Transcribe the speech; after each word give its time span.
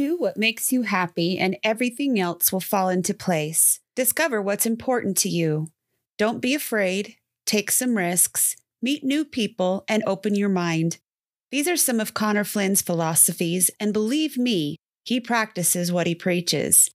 Do 0.00 0.16
what 0.16 0.38
makes 0.38 0.72
you 0.72 0.80
happy, 0.80 1.38
and 1.38 1.58
everything 1.62 2.18
else 2.18 2.50
will 2.50 2.60
fall 2.60 2.88
into 2.88 3.12
place. 3.12 3.80
Discover 3.94 4.40
what's 4.40 4.64
important 4.64 5.18
to 5.18 5.28
you. 5.28 5.66
Don't 6.16 6.40
be 6.40 6.54
afraid. 6.54 7.16
Take 7.44 7.70
some 7.70 7.98
risks. 7.98 8.56
Meet 8.80 9.04
new 9.04 9.26
people 9.26 9.84
and 9.86 10.02
open 10.06 10.34
your 10.34 10.48
mind. 10.48 10.96
These 11.50 11.68
are 11.68 11.76
some 11.76 12.00
of 12.00 12.14
Connor 12.14 12.44
Flynn's 12.44 12.80
philosophies, 12.80 13.70
and 13.78 13.92
believe 13.92 14.38
me, 14.38 14.78
he 15.04 15.20
practices 15.20 15.92
what 15.92 16.06
he 16.06 16.14
preaches. 16.14 16.88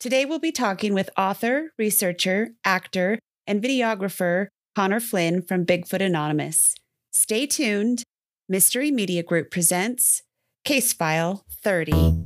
Today, 0.00 0.24
we'll 0.24 0.38
be 0.38 0.50
talking 0.50 0.94
with 0.94 1.10
author, 1.14 1.72
researcher, 1.78 2.52
actor, 2.64 3.18
and 3.46 3.62
videographer 3.62 4.46
Connor 4.74 5.00
Flynn 5.00 5.42
from 5.42 5.66
Bigfoot 5.66 6.00
Anonymous. 6.00 6.74
Stay 7.10 7.44
tuned. 7.46 8.02
Mystery 8.48 8.90
Media 8.90 9.22
Group 9.22 9.50
presents 9.50 10.22
Case 10.64 10.94
File 10.94 11.44
30. 11.62 12.24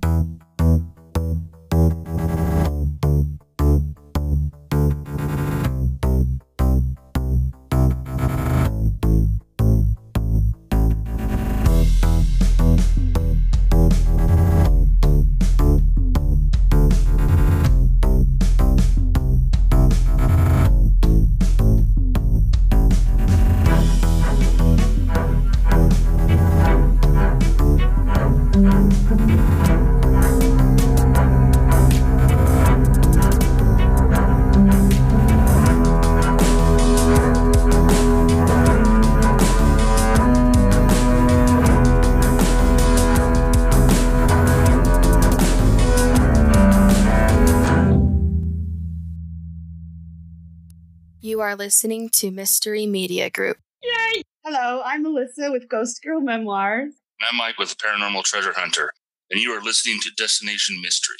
Listening 51.60 52.08
to 52.08 52.30
Mystery 52.30 52.86
Media 52.86 53.28
Group. 53.28 53.58
Yay! 53.82 54.22
Hello, 54.46 54.80
I'm 54.82 55.02
Melissa 55.02 55.52
with 55.52 55.68
Ghost 55.68 56.02
Girl 56.02 56.22
Memoirs. 56.22 56.94
And 56.94 57.28
I'm 57.30 57.36
Mike 57.36 57.58
with 57.58 57.76
Paranormal 57.76 58.24
Treasure 58.24 58.54
Hunter, 58.56 58.94
and 59.30 59.38
you 59.38 59.50
are 59.50 59.60
listening 59.60 60.00
to 60.00 60.10
Destination 60.16 60.80
Mystery. 60.80 61.18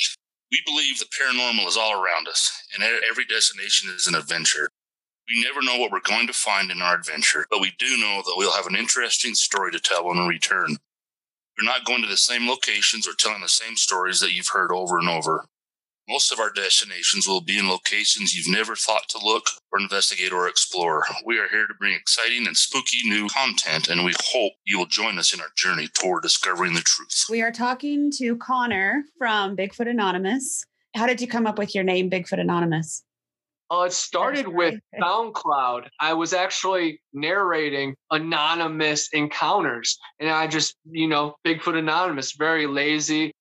We 0.51 0.63
believe 0.65 0.99
the 0.99 1.05
paranormal 1.05 1.69
is 1.69 1.77
all 1.77 1.93
around 1.93 2.27
us, 2.27 2.51
and 2.73 2.83
every 2.83 3.27
destination 3.27 3.91
is 3.95 4.07
an 4.07 4.15
adventure. 4.15 4.71
We 5.29 5.45
never 5.45 5.61
know 5.61 5.77
what 5.79 5.93
we're 5.93 6.01
going 6.01 6.27
to 6.27 6.33
find 6.33 6.71
in 6.71 6.81
our 6.81 6.95
adventure, 6.95 7.45
but 7.51 7.61
we 7.61 7.75
do 7.79 7.99
know 7.99 8.23
that 8.25 8.35
we'll 8.39 8.57
have 8.57 8.67
an 8.67 8.77
interesting 8.77 9.35
story 9.35 9.71
to 9.73 9.79
tell 9.79 10.07
when 10.07 10.23
we 10.23 10.27
return. 10.27 10.79
We're 11.59 11.67
not 11.67 11.85
going 11.85 12.01
to 12.01 12.09
the 12.09 12.17
same 12.17 12.49
locations 12.49 13.07
or 13.07 13.13
telling 13.19 13.43
the 13.43 13.49
same 13.51 13.77
stories 13.77 14.21
that 14.21 14.33
you've 14.33 14.55
heard 14.55 14.73
over 14.73 14.99
and 14.99 15.11
over. 15.11 15.45
Most 16.11 16.33
of 16.33 16.41
our 16.41 16.50
destinations 16.50 17.28
will 17.28 17.41
be 17.41 17.56
in 17.56 17.69
locations 17.69 18.34
you've 18.34 18.53
never 18.53 18.75
thought 18.75 19.08
to 19.11 19.25
look 19.25 19.44
or 19.70 19.78
investigate 19.78 20.33
or 20.33 20.48
explore. 20.48 21.05
We 21.25 21.39
are 21.39 21.47
here 21.48 21.69
to 21.69 21.75
bring 21.75 21.94
exciting 21.94 22.48
and 22.48 22.56
spooky 22.56 23.08
new 23.08 23.28
content, 23.28 23.89
and 23.89 24.05
we 24.05 24.12
hope 24.25 24.55
you 24.64 24.77
will 24.77 24.86
join 24.86 25.20
us 25.20 25.33
in 25.33 25.41
our 25.41 25.53
journey 25.56 25.86
toward 25.86 26.25
discovering 26.25 26.75
the 26.75 26.81
truth. 26.81 27.27
We 27.31 27.42
are 27.42 27.53
talking 27.53 28.11
to 28.16 28.36
Connor 28.38 29.05
from 29.19 29.56
Bigfoot 29.56 29.88
Anonymous. 29.88 30.64
How 30.97 31.06
did 31.06 31.20
you 31.20 31.28
come 31.28 31.47
up 31.47 31.58
with 31.58 31.77
your 31.77 31.84
name, 31.84 32.11
Bigfoot 32.11 32.41
Anonymous? 32.41 33.05
Uh, 33.70 33.83
it 33.83 33.92
started 33.92 34.48
with 34.48 34.81
SoundCloud. 35.00 35.86
I 36.00 36.14
was 36.14 36.33
actually 36.33 37.00
narrating 37.12 37.94
anonymous 38.10 39.09
encounters, 39.12 39.97
and 40.19 40.28
I 40.28 40.49
just, 40.49 40.75
you 40.91 41.06
know, 41.06 41.37
Bigfoot 41.47 41.78
Anonymous, 41.78 42.32
very 42.32 42.66
lazy, 42.66 43.32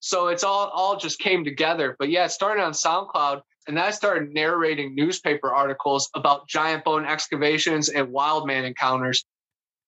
so 0.00 0.28
it's 0.28 0.44
all 0.44 0.68
all 0.68 0.96
just 0.96 1.18
came 1.18 1.44
together. 1.44 1.96
But 1.98 2.10
yeah, 2.10 2.24
it 2.26 2.30
started 2.30 2.62
on 2.62 2.72
SoundCloud, 2.72 3.40
and 3.66 3.76
then 3.76 3.84
I 3.84 3.90
started 3.90 4.32
narrating 4.32 4.94
newspaper 4.94 5.52
articles 5.52 6.08
about 6.14 6.48
giant 6.48 6.84
bone 6.84 7.04
excavations 7.04 7.88
and 7.88 8.12
wild 8.12 8.46
man 8.46 8.64
encounters. 8.64 9.24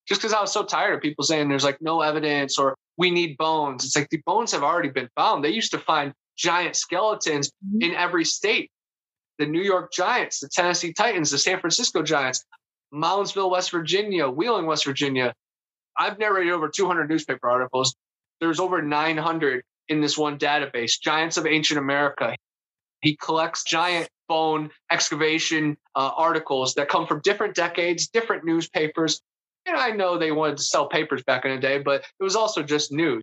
Just 0.08 0.20
because 0.20 0.32
I 0.32 0.40
was 0.40 0.52
so 0.52 0.64
tired 0.64 0.94
of 0.94 1.02
people 1.02 1.24
saying 1.24 1.48
there's 1.48 1.64
like 1.64 1.82
no 1.82 2.00
evidence 2.00 2.58
or 2.58 2.74
we 2.96 3.10
need 3.10 3.36
bones. 3.36 3.84
It's 3.84 3.94
like 3.94 4.08
the 4.10 4.22
bones 4.24 4.52
have 4.52 4.62
already 4.62 4.88
been 4.88 5.10
found. 5.14 5.44
They 5.44 5.50
used 5.50 5.70
to 5.72 5.78
find 5.78 6.12
giant 6.36 6.76
skeletons 6.76 7.50
mm-hmm. 7.50 7.82
in 7.82 7.94
every 7.94 8.24
state. 8.24 8.70
The 9.38 9.46
New 9.46 9.62
York 9.62 9.92
Giants, 9.92 10.40
the 10.40 10.48
Tennessee 10.48 10.92
Titans, 10.92 11.30
the 11.30 11.38
San 11.38 11.60
Francisco 11.60 12.02
Giants, 12.02 12.44
Moundsville, 12.92 13.50
West 13.50 13.70
Virginia, 13.70 14.28
Wheeling, 14.28 14.66
West 14.66 14.84
Virginia. 14.84 15.32
I've 15.96 16.18
narrated 16.18 16.52
over 16.52 16.68
200 16.68 17.08
newspaper 17.08 17.48
articles. 17.48 17.94
There's 18.40 18.58
over 18.58 18.82
900 18.82 19.62
in 19.88 20.00
this 20.00 20.16
one 20.16 20.38
database, 20.38 21.00
Giants 21.00 21.36
of 21.36 21.46
Ancient 21.46 21.78
America. 21.78 22.34
He 23.00 23.16
collects 23.16 23.64
giant 23.64 24.08
bone 24.28 24.70
excavation 24.90 25.76
uh, 25.94 26.10
articles 26.16 26.74
that 26.74 26.88
come 26.88 27.06
from 27.06 27.20
different 27.22 27.54
decades, 27.54 28.08
different 28.08 28.44
newspapers. 28.44 29.20
And 29.66 29.76
I 29.76 29.90
know 29.90 30.18
they 30.18 30.32
wanted 30.32 30.58
to 30.58 30.62
sell 30.62 30.88
papers 30.88 31.22
back 31.22 31.44
in 31.44 31.52
the 31.52 31.60
day, 31.60 31.78
but 31.78 32.04
it 32.20 32.24
was 32.24 32.36
also 32.36 32.62
just 32.62 32.92
news. 32.92 33.22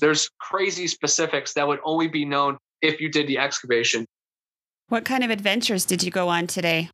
There's 0.00 0.30
crazy 0.38 0.86
specifics 0.86 1.54
that 1.54 1.66
would 1.66 1.80
only 1.84 2.08
be 2.08 2.24
known 2.24 2.58
if 2.80 3.00
you 3.00 3.08
did 3.08 3.26
the 3.26 3.38
excavation. 3.38 4.06
What 4.88 5.04
kind 5.04 5.24
of 5.24 5.30
adventures 5.30 5.84
did 5.84 6.02
you 6.02 6.10
go 6.10 6.28
on 6.28 6.46
today? 6.46 6.90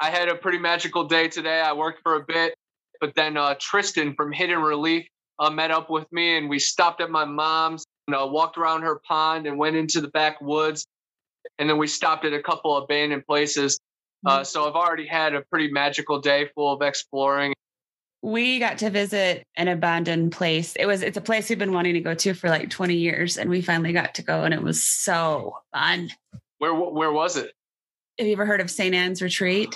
I 0.00 0.10
had 0.10 0.28
a 0.28 0.34
pretty 0.34 0.58
magical 0.58 1.04
day 1.04 1.28
today. 1.28 1.60
I 1.60 1.72
worked 1.72 2.00
for 2.02 2.16
a 2.16 2.24
bit, 2.24 2.54
but 3.00 3.14
then 3.14 3.36
uh, 3.36 3.54
Tristan 3.60 4.14
from 4.14 4.32
Hidden 4.32 4.60
Relief 4.60 5.06
uh, 5.38 5.50
met 5.50 5.70
up 5.70 5.90
with 5.90 6.10
me 6.12 6.38
and 6.38 6.48
we 6.48 6.58
stopped 6.58 7.00
at 7.00 7.10
my 7.10 7.24
mom's 7.24 7.84
know, 8.10 8.26
walked 8.26 8.58
around 8.58 8.82
her 8.82 9.00
pond 9.06 9.46
and 9.46 9.58
went 9.58 9.76
into 9.76 10.00
the 10.00 10.08
backwoods. 10.08 10.86
And 11.58 11.68
then 11.68 11.78
we 11.78 11.86
stopped 11.86 12.24
at 12.24 12.32
a 12.32 12.42
couple 12.42 12.76
abandoned 12.76 13.26
places. 13.26 13.78
Uh, 14.26 14.36
mm-hmm. 14.36 14.44
so 14.44 14.68
I've 14.68 14.74
already 14.74 15.06
had 15.06 15.34
a 15.34 15.42
pretty 15.42 15.70
magical 15.70 16.20
day 16.20 16.48
full 16.54 16.72
of 16.72 16.82
exploring. 16.82 17.54
We 18.22 18.58
got 18.58 18.78
to 18.78 18.90
visit 18.90 19.44
an 19.56 19.68
abandoned 19.68 20.32
place. 20.32 20.76
It 20.76 20.84
was 20.84 21.02
it's 21.02 21.16
a 21.16 21.22
place 21.22 21.48
we've 21.48 21.58
been 21.58 21.72
wanting 21.72 21.94
to 21.94 22.00
go 22.00 22.12
to 22.12 22.34
for 22.34 22.50
like 22.50 22.68
20 22.68 22.94
years 22.94 23.38
and 23.38 23.48
we 23.48 23.62
finally 23.62 23.94
got 23.94 24.14
to 24.16 24.22
go 24.22 24.44
and 24.44 24.52
it 24.52 24.62
was 24.62 24.82
so 24.82 25.56
fun. 25.72 26.10
Where 26.58 26.74
where 26.74 27.10
was 27.10 27.38
it? 27.38 27.52
Have 28.18 28.26
you 28.26 28.34
ever 28.34 28.44
heard 28.44 28.60
of 28.60 28.70
St. 28.70 28.94
Anne's 28.94 29.22
Retreat? 29.22 29.74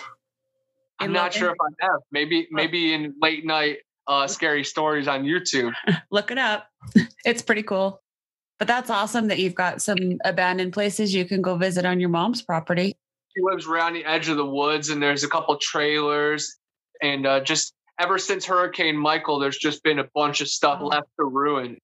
I'm 0.98 1.12
not 1.12 1.32
sure 1.32 1.48
if 1.48 1.56
I 1.60 1.86
have. 1.86 2.00
Maybe 2.12 2.46
maybe 2.50 2.92
in 2.92 3.14
late 3.20 3.46
night 3.46 3.78
uh, 4.06 4.26
scary 4.26 4.64
stories 4.64 5.08
on 5.08 5.24
YouTube. 5.24 5.72
Look 6.10 6.30
it 6.30 6.38
up. 6.38 6.68
It's 7.26 7.40
pretty 7.40 7.62
cool. 7.62 8.02
But 8.58 8.68
that's 8.68 8.90
awesome 8.90 9.28
that 9.28 9.38
you've 9.38 9.54
got 9.54 9.82
some 9.82 10.18
abandoned 10.24 10.72
places 10.72 11.14
you 11.14 11.24
can 11.24 11.42
go 11.42 11.56
visit 11.56 11.84
on 11.84 12.00
your 12.00 12.08
mom's 12.08 12.42
property. 12.42 12.96
She 13.36 13.42
lives 13.42 13.66
around 13.66 13.94
the 13.94 14.04
edge 14.04 14.28
of 14.28 14.36
the 14.36 14.46
woods, 14.46 14.90
and 14.90 15.02
there's 15.02 15.24
a 15.24 15.28
couple 15.28 15.56
trailers. 15.56 16.56
And 17.02 17.26
uh, 17.26 17.40
just 17.40 17.74
ever 17.98 18.18
since 18.18 18.44
Hurricane 18.46 18.96
Michael, 18.96 19.38
there's 19.38 19.58
just 19.58 19.82
been 19.82 19.98
a 19.98 20.08
bunch 20.14 20.40
of 20.40 20.48
stuff 20.48 20.78
oh. 20.80 20.86
left 20.86 21.08
to 21.18 21.26
ruin. 21.26 21.78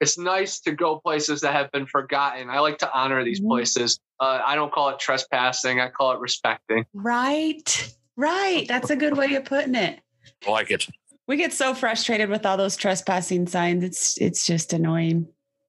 It's 0.00 0.18
nice 0.18 0.60
to 0.60 0.72
go 0.72 1.00
places 1.00 1.40
that 1.40 1.54
have 1.54 1.72
been 1.72 1.86
forgotten. 1.86 2.50
I 2.50 2.60
like 2.60 2.78
to 2.78 2.92
honor 2.92 3.24
these 3.24 3.40
mm-hmm. 3.40 3.48
places. 3.48 3.98
Uh, 4.20 4.40
I 4.46 4.54
don't 4.54 4.72
call 4.72 4.90
it 4.90 4.98
trespassing, 4.98 5.80
I 5.80 5.88
call 5.88 6.12
it 6.12 6.20
respecting. 6.20 6.84
Right, 6.92 7.94
right. 8.16 8.66
That's 8.68 8.90
a 8.90 8.96
good 8.96 9.16
way 9.16 9.34
of 9.34 9.44
putting 9.44 9.74
it. 9.74 10.00
I 10.46 10.50
like 10.50 10.70
it. 10.70 10.86
We 11.26 11.36
get 11.36 11.52
so 11.52 11.74
frustrated 11.74 12.30
with 12.30 12.46
all 12.46 12.56
those 12.56 12.76
trespassing 12.76 13.48
signs. 13.48 13.84
It's 13.84 14.16
it's 14.18 14.46
just 14.46 14.72
annoying. 14.72 15.28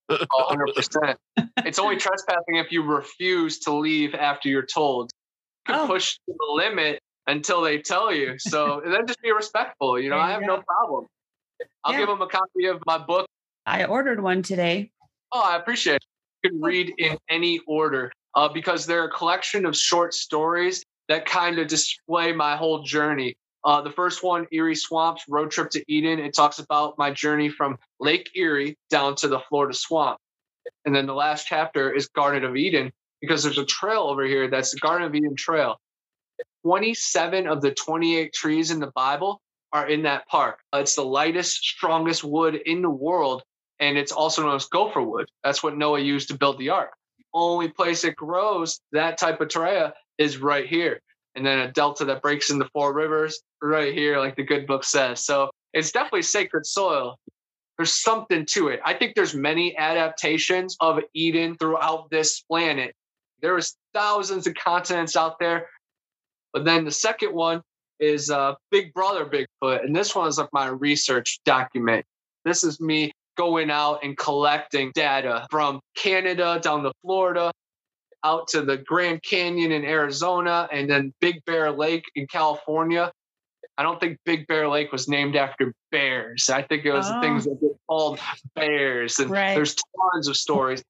100%. 0.10 1.16
it's 1.66 1.80
only 1.80 1.98
trespassing 1.98 2.56
if 2.56 2.72
you 2.72 2.84
refuse 2.84 3.60
to 3.60 3.74
leave 3.74 4.16
after 4.16 4.50
you're 4.50 4.66
told. 4.66 5.12
You 5.68 5.74
can 5.76 5.84
oh. 5.86 5.88
push 5.88 6.18
the 6.28 6.36
limit 6.54 7.00
until 7.28 7.62
they 7.62 7.80
tell 7.80 8.14
you. 8.14 8.36
So 8.40 8.82
then 8.86 9.06
just 9.08 9.22
be 9.22 9.32
respectful. 9.32 10.00
You 10.00 10.10
know, 10.10 10.18
I 10.18 10.32
have 10.32 10.42
no 10.42 10.62
problem. 10.62 11.06
I'll 11.84 11.94
yeah. 11.94 12.00
give 12.00 12.08
them 12.08 12.22
a 12.22 12.28
copy 12.28 12.66
of 12.66 12.82
my 12.86 12.98
book. 12.98 13.28
I 13.66 13.86
ordered 13.86 14.22
one 14.22 14.42
today. 14.42 14.92
Oh, 15.32 15.44
I 15.44 15.58
appreciate 15.58 15.98
it. 15.98 16.06
You 16.44 16.52
can 16.52 16.62
read 16.62 16.94
in 16.98 17.18
any 17.30 17.60
order 17.68 18.12
uh, 18.34 18.50
because 18.50 18.86
they're 18.86 19.06
a 19.06 19.12
collection 19.12 19.66
of 19.66 19.76
short 19.76 20.14
stories 20.14 20.84
that 21.08 21.26
kind 21.26 21.60
of 21.60 21.68
display 21.68 22.32
my 22.32 22.56
whole 22.56 22.84
journey. 22.84 23.36
Uh, 23.64 23.82
the 23.82 23.92
first 23.92 24.24
one, 24.24 24.48
Erie 24.52 24.76
Swamps 24.76 25.24
Road 25.30 25.52
Trip 25.52 25.70
to 25.72 25.84
Eden, 25.92 26.20
it 26.20 26.34
talks 26.34 26.60
about 26.60 26.98
my 26.98 27.12
journey 27.12 27.50
from 27.50 27.78
Lake 28.00 28.32
Erie 28.36 28.78
down 28.90 29.16
to 29.16 29.28
the 29.28 29.40
Florida 29.40 29.74
swamp. 29.74 30.18
And 30.86 30.96
then 30.96 31.06
the 31.08 31.14
last 31.14 31.48
chapter 31.48 31.92
is 31.92 32.08
Garden 32.08 32.44
of 32.46 32.56
Eden 32.56 32.92
because 33.22 33.44
there's 33.44 33.58
a 33.58 33.66
trail 33.66 34.04
over 34.04 34.24
here 34.24 34.50
that's 34.50 34.72
the 34.72 34.80
Garden 34.80 35.08
of 35.08 35.16
Eden 35.16 35.36
Trail. 35.36 35.78
27 36.66 37.48
of 37.48 37.62
the 37.62 37.72
28 37.72 38.34
trees 38.34 38.72
in 38.72 38.80
the 38.80 38.92
Bible 38.96 39.42
are 39.74 39.88
in 39.88 40.04
that 40.04 40.28
park. 40.28 40.60
Uh, 40.74 40.80
it's 40.80 40.96
the 40.96 41.04
lightest, 41.04 41.58
strongest 41.58 42.24
wood 42.24 42.56
in 42.56 42.82
the 42.82 42.90
world. 42.90 43.44
and 43.80 43.98
it's 43.98 44.12
also 44.12 44.44
known 44.44 44.56
as 44.56 44.66
gopher 44.68 45.02
wood. 45.02 45.30
That's 45.44 45.64
what 45.64 45.78
Noah 45.78 46.00
used 46.02 46.30
to 46.30 46.38
build 46.38 46.58
the 46.60 46.70
ark. 46.70 46.92
The 47.18 47.26
only 47.34 47.70
place 47.70 48.04
it 48.04 48.16
grows 48.16 48.82
that 48.92 49.18
type 49.18 49.42
of 49.42 49.50
terrain 49.50 49.92
is 50.18 50.38
right 50.38 50.68
here. 50.68 51.02
And 51.40 51.48
then 51.48 51.60
a 51.60 51.72
delta 51.72 52.04
that 52.04 52.22
breaks 52.22 52.50
into 52.50 52.68
four 52.74 52.94
rivers 52.94 53.42
right 53.62 53.94
here, 53.94 54.20
like 54.20 54.36
the 54.36 54.44
good 54.44 54.68
book 54.68 54.84
says. 54.84 55.24
So 55.24 55.50
it's 55.74 55.90
definitely 55.90 56.24
sacred 56.24 56.66
soil. 56.66 57.18
There's 57.78 57.94
something 57.94 58.46
to 58.48 58.68
it. 58.68 58.82
I 58.84 58.94
think 58.94 59.16
there's 59.16 59.34
many 59.34 59.78
adaptations 59.78 60.76
of 60.82 61.00
Eden 61.14 61.56
throughout 61.56 62.10
this 62.12 62.42
planet. 62.42 62.94
There's 63.42 63.78
thousands 63.94 64.48
of 64.48 64.56
continents 64.56 65.16
out 65.16 65.40
there. 65.40 65.70
But 66.52 66.66
then 66.66 66.84
the 66.84 66.92
second 66.92 67.34
one 67.34 67.62
is 68.02 68.30
uh, 68.30 68.56
Big 68.70 68.94
Brother 68.94 69.24
Bigfoot. 69.24 69.86
And 69.86 69.96
this 69.96 70.14
one 70.14 70.28
is 70.28 70.38
like 70.38 70.52
my 70.52 70.68
research 70.68 71.40
document. 71.46 72.06
This 72.44 72.66
is 72.66 72.82
me 72.82 73.14
going 73.38 73.72
out 73.72 74.00
and 74.04 74.18
collecting 74.18 74.92
data 74.94 75.48
from 75.50 75.80
Canada 75.96 76.60
down 76.62 76.84
to 76.84 76.92
Florida, 77.02 77.50
out 78.24 78.48
to 78.50 78.62
the 78.62 78.78
Grand 78.78 79.24
Canyon 79.24 79.72
in 79.72 79.84
Arizona, 79.86 80.68
and 80.72 80.90
then 80.90 81.14
Big 81.22 81.44
Bear 81.46 81.72
Lake 81.72 82.04
in 82.16 82.28
California. 82.28 83.12
I 83.78 83.84
don't 83.84 84.00
think 84.00 84.18
Big 84.26 84.46
Bear 84.48 84.68
Lake 84.68 84.92
was 84.92 85.08
named 85.08 85.38
after 85.38 85.74
bears. 85.90 86.50
I 86.50 86.64
think 86.64 86.86
it 86.86 86.92
was 86.92 87.06
oh. 87.10 87.22
things 87.22 87.46
that 87.46 87.62
get 87.62 87.72
called 87.88 88.20
bears. 88.56 89.20
And 89.20 89.32
right. 89.32 89.56
there's 89.56 89.76
tons 89.76 90.28
of 90.28 90.36
stories, 90.36 90.84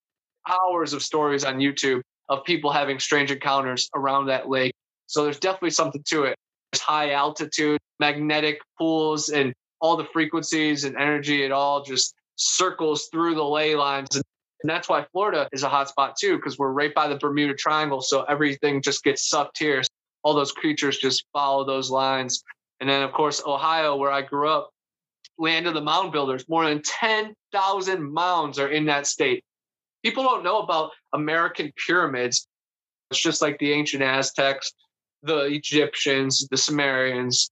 hours 0.47 0.93
of 0.93 1.03
stories 1.03 1.43
on 1.43 1.57
YouTube 1.57 2.01
of 2.29 2.43
people 2.45 2.71
having 2.71 2.99
strange 2.99 3.31
encounters 3.31 3.89
around 3.95 4.27
that 4.27 4.49
lake. 4.49 4.73
So 5.05 5.23
there's 5.23 5.39
definitely 5.39 5.71
something 5.71 6.03
to 6.07 6.23
it. 6.23 6.35
There's 6.71 6.81
high 6.81 7.11
altitude, 7.11 7.79
magnetic 7.99 8.59
pools, 8.77 9.29
and 9.29 9.53
all 9.81 9.95
the 9.95 10.05
frequencies 10.05 10.83
and 10.83 10.95
energy. 10.95 11.43
It 11.43 11.51
all 11.51 11.83
just 11.83 12.15
circles 12.35 13.07
through 13.11 13.35
the 13.35 13.43
ley 13.43 13.75
lines. 13.75 14.15
And 14.15 14.23
that's 14.63 14.89
why 14.89 15.05
Florida 15.11 15.47
is 15.51 15.63
a 15.63 15.69
hot 15.69 15.89
spot 15.89 16.15
too, 16.19 16.35
because 16.35 16.57
we're 16.57 16.71
right 16.71 16.93
by 16.93 17.07
the 17.07 17.15
Bermuda 17.15 17.53
Triangle. 17.53 18.01
So 18.01 18.23
everything 18.23 18.81
just 18.81 19.03
gets 19.03 19.29
sucked 19.29 19.59
here. 19.59 19.83
All 20.23 20.33
those 20.33 20.51
creatures 20.51 20.97
just 20.97 21.25
follow 21.31 21.63
those 21.65 21.89
lines. 21.89 22.43
And 22.81 22.89
then, 22.89 23.03
of 23.03 23.13
course, 23.13 23.41
Ohio, 23.45 23.95
where 23.95 24.11
I 24.11 24.21
grew 24.21 24.49
up, 24.49 24.71
land 25.37 25.67
of 25.67 25.73
the 25.73 25.81
mound 25.81 26.11
builders. 26.11 26.43
More 26.49 26.67
than 26.67 26.81
10,000 26.81 28.11
mounds 28.11 28.59
are 28.59 28.67
in 28.67 28.85
that 28.85 29.07
state. 29.07 29.43
People 30.03 30.23
don't 30.23 30.43
know 30.43 30.59
about 30.59 30.91
American 31.13 31.71
pyramids. 31.85 32.47
It's 33.11 33.21
just 33.21 33.41
like 33.41 33.57
the 33.59 33.71
ancient 33.71 34.03
Aztecs, 34.03 34.73
the 35.23 35.45
Egyptians, 35.45 36.47
the 36.49 36.57
Sumerians. 36.57 37.49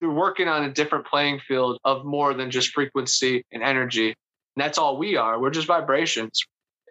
They're 0.00 0.10
working 0.10 0.48
on 0.48 0.64
a 0.64 0.72
different 0.72 1.06
playing 1.06 1.40
field 1.46 1.78
of 1.84 2.04
more 2.04 2.34
than 2.34 2.50
just 2.50 2.70
frequency 2.70 3.44
and 3.52 3.62
energy. 3.62 4.14
And 4.56 4.64
that's 4.64 4.78
all 4.78 4.96
we 4.98 5.16
are. 5.16 5.40
We're 5.40 5.50
just 5.50 5.66
vibrations. 5.66 6.40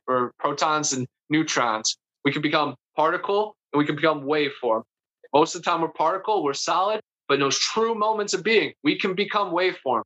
We're 0.07 0.31
protons 0.39 0.93
and 0.93 1.07
neutrons. 1.29 1.97
We 2.25 2.31
can 2.31 2.41
become 2.41 2.75
particle 2.95 3.55
and 3.71 3.79
we 3.79 3.85
can 3.85 3.95
become 3.95 4.21
waveform. 4.21 4.83
Most 5.33 5.55
of 5.55 5.63
the 5.63 5.69
time, 5.69 5.81
we're 5.81 5.89
particle, 5.89 6.43
we're 6.43 6.53
solid, 6.53 6.99
but 7.27 7.35
in 7.35 7.39
those 7.39 7.57
true 7.57 7.95
moments 7.95 8.33
of 8.33 8.43
being, 8.43 8.73
we 8.83 8.97
can 8.97 9.13
become 9.13 9.51
waveform. 9.51 10.01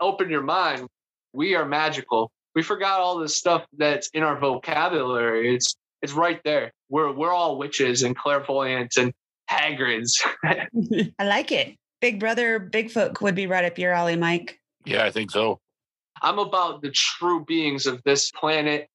Open 0.00 0.30
your 0.30 0.42
mind. 0.42 0.86
We 1.34 1.54
are 1.54 1.66
magical 1.66 2.30
we 2.56 2.62
forgot 2.62 3.00
all 3.00 3.18
the 3.18 3.28
stuff 3.28 3.66
that's 3.76 4.08
in 4.14 4.24
our 4.24 4.40
vocabulary. 4.40 5.54
It's 5.54 5.76
it's 6.02 6.14
right 6.14 6.40
there. 6.42 6.72
We're 6.88 7.12
we're 7.12 7.32
all 7.32 7.58
witches 7.58 8.02
and 8.02 8.16
clairvoyants 8.16 8.96
and 8.96 9.12
Hagrids. 9.48 10.26
I 11.18 11.24
like 11.24 11.52
it. 11.52 11.76
Big 12.00 12.18
Brother 12.18 12.58
Bigfoot 12.58 13.20
would 13.20 13.34
be 13.34 13.46
right 13.46 13.64
up 13.64 13.78
your 13.78 13.92
alley, 13.92 14.16
Mike. 14.16 14.58
Yeah, 14.84 15.04
I 15.04 15.10
think 15.10 15.30
so. 15.30 15.60
I'm 16.22 16.38
about 16.38 16.82
the 16.82 16.90
true 16.90 17.44
beings 17.44 17.86
of 17.86 18.02
this 18.04 18.30
planet. 18.30 18.88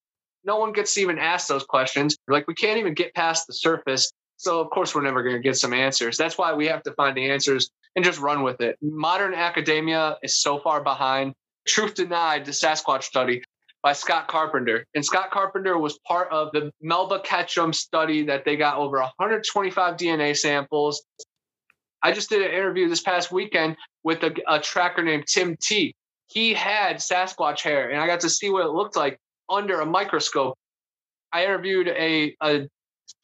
No 0.44 0.58
one 0.58 0.72
gets 0.72 0.98
even 0.98 1.20
ask 1.20 1.48
those 1.48 1.64
questions. 1.64 2.18
Like 2.28 2.48
we 2.48 2.56
can't 2.56 2.80
even 2.80 2.94
get 2.94 3.14
past 3.14 3.48
the 3.48 3.54
surface. 3.54 4.12
So 4.38 4.60
of 4.60 4.70
course 4.72 4.96
we're 4.96 5.04
never 5.04 5.22
going 5.22 5.36
to 5.36 5.42
get 5.42 5.58
some 5.58 5.74
answers. 5.74 6.18
That's 6.18 6.38
why 6.38 6.54
we 6.54 6.66
have 6.68 6.84
to 6.84 6.94
find 6.94 7.16
the 7.16 7.30
answers 7.30 7.70
and 7.96 8.04
just 8.04 8.20
run 8.20 8.42
with 8.42 8.62
it. 8.62 8.78
Modern 8.82 9.34
academia 9.34 10.18
is 10.24 10.42
so 10.42 10.60
far 10.60 10.82
behind. 10.82 11.34
Truth 11.68 11.96
Denied, 11.96 12.46
the 12.46 12.52
Sasquatch 12.52 13.04
study 13.04 13.44
by 13.84 13.94
Scott 13.94 14.28
Carpenter. 14.28 14.86
And 14.96 15.06
Scott 15.06 15.32
Carpenter 15.32 15.78
was 15.78 16.00
part 16.08 16.32
of 16.32 16.52
the 16.54 16.72
Melba 16.82 17.20
Ketchum 17.20 17.74
study 17.74 18.24
that 18.26 18.46
they 18.46 18.56
got 18.56 18.78
over 18.78 19.00
125 19.00 19.96
DNA 19.96 20.36
samples. 20.36 21.04
I 22.04 22.12
just 22.12 22.30
did 22.30 22.42
an 22.42 22.52
interview 22.52 22.90
this 22.90 23.02
past 23.02 23.32
weekend 23.32 23.78
with 24.04 24.24
a, 24.24 24.36
a 24.48 24.60
tracker 24.60 25.04
named 25.04 25.26
Tim 25.28 25.56
T. 25.62 25.94
He 26.32 26.54
had 26.54 26.98
Sasquatch 26.98 27.62
hair, 27.62 27.90
and 27.90 28.00
I 28.00 28.08
got 28.08 28.22
to 28.22 28.30
see 28.30 28.50
what 28.50 28.66
it 28.66 28.72
looked 28.72 28.96
like 28.96 29.20
under 29.50 29.82
a 29.82 29.86
microscope. 29.86 30.58
I 31.34 31.44
interviewed 31.44 31.88
a, 31.88 32.36
a 32.42 32.68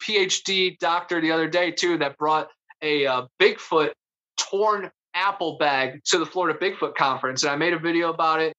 PhD 0.02 0.78
doctor 0.78 1.20
the 1.20 1.32
other 1.32 1.48
day, 1.48 1.70
too, 1.70 1.98
that 1.98 2.18
brought 2.18 2.48
a, 2.82 3.04
a 3.04 3.26
Bigfoot 3.40 3.92
torn 4.36 4.90
apple 5.14 5.56
bag 5.58 6.00
to 6.06 6.18
the 6.18 6.26
Florida 6.26 6.58
Bigfoot 6.58 6.94
conference. 6.94 7.42
And 7.42 7.52
I 7.52 7.56
made 7.56 7.72
a 7.72 7.78
video 7.78 8.10
about 8.10 8.40
it 8.40 8.52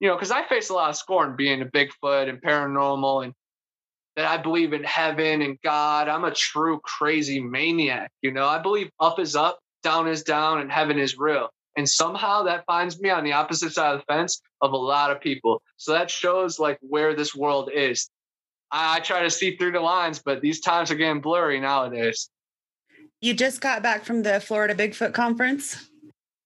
you 0.00 0.08
know, 0.08 0.16
because 0.16 0.30
I 0.30 0.46
face 0.46 0.68
a 0.68 0.74
lot 0.74 0.90
of 0.90 0.96
scorn 0.96 1.34
being 1.34 1.62
a 1.62 1.64
Bigfoot 1.64 2.28
and 2.28 2.42
paranormal 2.42 3.24
and 3.24 3.32
that 4.16 4.26
I 4.26 4.36
believe 4.36 4.74
in 4.74 4.84
heaven 4.84 5.40
and 5.40 5.58
God. 5.64 6.08
I'm 6.08 6.24
a 6.24 6.30
true 6.30 6.78
crazy 6.84 7.40
maniac. 7.40 8.10
You 8.20 8.30
know, 8.30 8.46
I 8.46 8.58
believe 8.58 8.90
up 9.00 9.18
is 9.18 9.34
up, 9.34 9.58
down 9.82 10.06
is 10.06 10.22
down, 10.22 10.60
and 10.60 10.70
heaven 10.70 10.98
is 10.98 11.16
real. 11.16 11.48
And 11.76 11.88
somehow 11.88 12.44
that 12.44 12.64
finds 12.66 13.00
me 13.00 13.10
on 13.10 13.24
the 13.24 13.32
opposite 13.32 13.72
side 13.72 13.94
of 13.94 14.00
the 14.00 14.12
fence 14.12 14.40
of 14.60 14.72
a 14.72 14.76
lot 14.76 15.10
of 15.10 15.20
people. 15.20 15.62
So 15.76 15.92
that 15.92 16.10
shows 16.10 16.58
like 16.58 16.78
where 16.80 17.14
this 17.14 17.34
world 17.34 17.70
is. 17.74 18.08
I, 18.70 18.96
I 18.96 19.00
try 19.00 19.22
to 19.22 19.30
see 19.30 19.56
through 19.56 19.72
the 19.72 19.80
lines, 19.80 20.20
but 20.24 20.40
these 20.40 20.60
times 20.60 20.90
are 20.90 20.94
getting 20.94 21.20
blurry 21.20 21.60
nowadays. 21.60 22.30
You 23.20 23.34
just 23.34 23.60
got 23.60 23.82
back 23.82 24.04
from 24.04 24.22
the 24.22 24.40
Florida 24.40 24.74
Bigfoot 24.74 25.14
conference. 25.14 25.90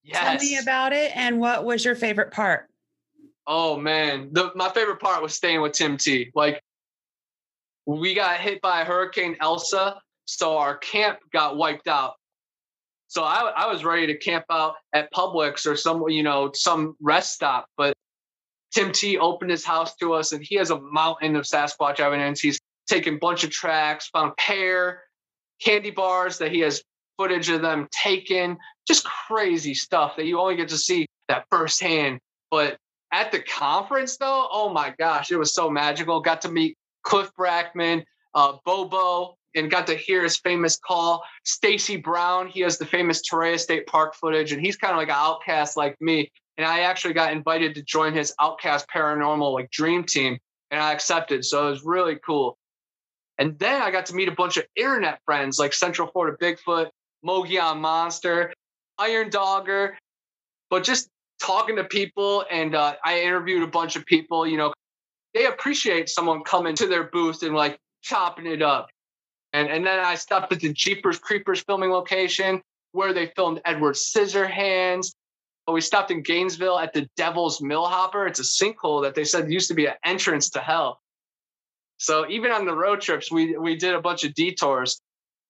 Yes. 0.03 0.41
Tell 0.41 0.49
me 0.49 0.57
about 0.57 0.93
it 0.93 1.15
and 1.15 1.39
what 1.39 1.63
was 1.63 1.85
your 1.85 1.95
favorite 1.95 2.31
part? 2.31 2.67
Oh 3.45 3.77
man, 3.77 4.29
the, 4.31 4.51
my 4.55 4.69
favorite 4.69 4.99
part 4.99 5.21
was 5.21 5.35
staying 5.35 5.61
with 5.61 5.73
Tim 5.73 5.97
T. 5.97 6.31
Like 6.33 6.61
we 7.85 8.13
got 8.13 8.39
hit 8.39 8.61
by 8.61 8.83
Hurricane 8.83 9.35
Elsa, 9.41 9.99
so 10.25 10.57
our 10.57 10.77
camp 10.77 11.17
got 11.33 11.57
wiped 11.57 11.87
out. 11.87 12.13
So 13.09 13.23
I, 13.23 13.51
I 13.57 13.67
was 13.67 13.83
ready 13.83 14.05
to 14.07 14.17
camp 14.17 14.45
out 14.51 14.75
at 14.93 15.11
Publix 15.11 15.65
or 15.65 15.75
some, 15.75 16.07
you 16.09 16.21
know, 16.21 16.51
some 16.53 16.95
rest 17.01 17.33
stop. 17.33 17.65
But 17.75 17.95
Tim 18.71 18.91
T 18.91 19.17
opened 19.17 19.49
his 19.49 19.65
house 19.65 19.95
to 19.95 20.13
us, 20.13 20.31
and 20.31 20.45
he 20.47 20.55
has 20.55 20.69
a 20.69 20.79
mountain 20.79 21.35
of 21.35 21.43
Sasquatch 21.43 21.99
evidence. 21.99 22.39
He's 22.39 22.59
taken 22.87 23.15
a 23.15 23.17
bunch 23.17 23.43
of 23.43 23.49
tracks, 23.49 24.09
found 24.09 24.37
pear, 24.37 25.01
candy 25.59 25.89
bars 25.89 26.37
that 26.37 26.51
he 26.51 26.59
has 26.59 26.83
footage 27.17 27.49
of 27.49 27.63
them 27.63 27.87
taken, 27.91 28.57
just 28.87 29.05
crazy 29.05 29.73
stuff 29.73 30.15
that 30.15 30.25
you 30.25 30.39
only 30.39 30.55
get 30.55 30.69
to 30.69 30.77
see 30.77 31.07
that 31.29 31.45
firsthand. 31.49 32.19
But 32.51 32.77
at 33.11 33.31
the 33.31 33.39
conference, 33.39 34.17
though, 34.17 34.47
oh 34.51 34.69
my 34.71 34.93
gosh, 34.99 35.31
it 35.31 35.37
was 35.37 35.55
so 35.55 35.67
magical. 35.67 36.21
Got 36.21 36.41
to 36.41 36.49
meet 36.51 36.77
Cliff 37.01 37.31
Barackman, 37.37 38.03
uh, 38.35 38.57
Bobo, 38.65 39.35
and 39.55 39.71
got 39.71 39.87
to 39.87 39.95
hear 39.95 40.23
his 40.23 40.37
famous 40.37 40.77
call. 40.77 41.23
Stacy 41.43 41.97
Brown, 41.97 42.47
he 42.47 42.61
has 42.61 42.77
the 42.77 42.85
famous 42.85 43.21
Torreya 43.27 43.59
State 43.59 43.87
Park 43.87 44.15
footage, 44.15 44.51
and 44.51 44.61
he's 44.63 44.77
kind 44.77 44.91
of 44.91 44.97
like 44.97 45.09
an 45.09 45.15
outcast 45.17 45.77
like 45.77 45.99
me. 46.01 46.29
And 46.57 46.67
I 46.67 46.81
actually 46.81 47.13
got 47.13 47.31
invited 47.31 47.75
to 47.75 47.83
join 47.83 48.13
his 48.13 48.33
Outcast 48.41 48.87
Paranormal 48.93 49.53
like 49.53 49.71
dream 49.71 50.03
team, 50.03 50.37
and 50.71 50.81
I 50.81 50.91
accepted. 50.91 51.45
So 51.45 51.67
it 51.67 51.71
was 51.71 51.83
really 51.83 52.17
cool. 52.25 52.57
And 53.37 53.57
then 53.57 53.81
I 53.81 53.89
got 53.89 54.05
to 54.07 54.15
meet 54.15 54.27
a 54.27 54.33
bunch 54.33 54.57
of 54.57 54.65
internet 54.75 55.19
friends 55.25 55.57
like 55.57 55.73
Central 55.73 56.09
Florida 56.09 56.35
Bigfoot, 56.41 56.89
Mogollon 57.23 57.79
Monster, 57.79 58.53
Iron 58.97 59.29
Dogger, 59.29 59.97
but 60.69 60.83
just 60.83 61.07
talking 61.41 61.77
to 61.77 61.85
people 61.85 62.43
and 62.51 62.75
uh, 62.75 62.95
I 63.03 63.21
interviewed 63.21 63.63
a 63.63 63.67
bunch 63.67 63.95
of 63.95 64.05
people, 64.05 64.45
you 64.45 64.57
know, 64.57 64.73
they 65.33 65.45
appreciate 65.45 66.09
someone 66.09 66.43
coming 66.43 66.75
to 66.75 66.87
their 66.87 67.05
booth 67.05 67.43
and 67.43 67.55
like 67.55 67.79
chopping 68.01 68.45
it 68.45 68.61
up. 68.61 68.89
And, 69.53 69.67
and 69.67 69.85
then 69.85 69.99
I 69.99 70.15
stopped 70.15 70.51
at 70.51 70.59
the 70.59 70.73
Jeepers 70.73 71.17
Creepers 71.19 71.61
filming 71.61 71.91
location 71.91 72.61
where 72.91 73.13
they 73.13 73.27
filmed 73.35 73.61
Edward 73.65 73.95
Scissorhands. 73.95 75.13
But 75.65 75.73
we 75.73 75.81
stopped 75.81 76.09
in 76.11 76.23
Gainesville 76.23 76.79
at 76.79 76.93
the 76.93 77.07
Devil's 77.15 77.61
Millhopper. 77.61 78.25
It's 78.25 78.39
a 78.39 78.43
sinkhole 78.43 79.03
that 79.03 79.13
they 79.13 79.23
said 79.23 79.51
used 79.51 79.67
to 79.67 79.75
be 79.75 79.85
an 79.85 79.93
entrance 80.03 80.49
to 80.51 80.59
hell. 80.59 80.99
So 81.97 82.27
even 82.29 82.51
on 82.51 82.65
the 82.65 82.73
road 82.73 83.01
trips, 83.01 83.31
we 83.31 83.57
we 83.57 83.75
did 83.75 83.93
a 83.93 84.01
bunch 84.01 84.23
of 84.23 84.33
detours 84.33 84.99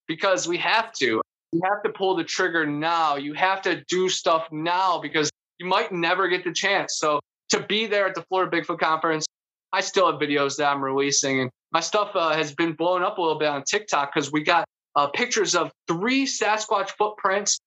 because 0.07 0.47
we 0.47 0.57
have 0.57 0.91
to. 0.93 1.21
You 1.51 1.61
have 1.63 1.83
to 1.83 1.89
pull 1.89 2.15
the 2.15 2.23
trigger 2.23 2.65
now. 2.65 3.15
You 3.15 3.33
have 3.33 3.61
to 3.63 3.83
do 3.85 4.09
stuff 4.09 4.47
now 4.51 4.99
because 4.99 5.31
you 5.57 5.65
might 5.65 5.91
never 5.91 6.27
get 6.27 6.43
the 6.43 6.51
chance. 6.51 6.97
So 6.97 7.19
to 7.49 7.61
be 7.61 7.85
there 7.85 8.07
at 8.07 8.15
the 8.15 8.23
Florida 8.23 8.55
Bigfoot 8.55 8.79
Conference, 8.79 9.25
I 9.71 9.81
still 9.81 10.11
have 10.11 10.19
videos 10.19 10.57
that 10.57 10.71
I'm 10.71 10.83
releasing, 10.83 11.41
and 11.41 11.51
my 11.71 11.79
stuff 11.79 12.15
uh, 12.15 12.33
has 12.33 12.53
been 12.53 12.73
blown 12.73 13.03
up 13.03 13.17
a 13.17 13.21
little 13.21 13.37
bit 13.37 13.47
on 13.47 13.63
TikTok 13.63 14.13
because 14.13 14.31
we 14.31 14.43
got 14.43 14.65
uh, 14.95 15.07
pictures 15.07 15.55
of 15.55 15.71
three 15.87 16.25
Sasquatch 16.25 16.89
footprints 16.97 17.59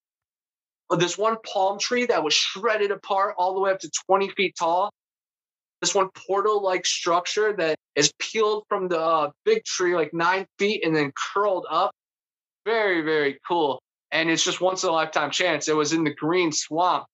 of 0.91 1.01
this 1.01 1.17
one 1.17 1.37
palm 1.47 1.79
tree 1.79 2.07
that 2.07 2.23
was 2.23 2.35
shredded 2.35 2.91
apart 2.91 3.35
all 3.39 3.55
the 3.55 3.61
way 3.61 3.71
up 3.71 3.79
to 3.81 3.91
20 4.07 4.29
feet 4.31 4.55
tall. 4.59 4.91
this 5.81 5.95
one 5.95 6.11
portal 6.27 6.63
like 6.63 6.85
structure 6.87 7.55
that 7.57 7.77
is 7.97 8.13
peeled 8.19 8.65
from 8.69 8.89
the 8.89 9.01
uh, 9.01 9.31
big 9.45 9.65
tree 9.65 9.95
like 9.95 10.13
nine 10.13 10.47
feet 10.59 10.85
and 10.85 10.95
then 10.95 11.13
curled 11.35 11.67
up. 11.71 11.91
Very, 12.65 13.03
very 13.03 13.39
cool. 13.49 13.81
And 14.11 14.31
it's 14.31 14.45
just 14.45 14.61
once 14.61 14.85
in 14.85 14.91
a 14.91 14.93
lifetime 14.93 15.31
chance. 15.31 15.69
It 15.69 15.77
was 15.77 15.93
in 15.93 16.05
the 16.05 16.15
green 16.15 16.53
swamp. 16.53 17.07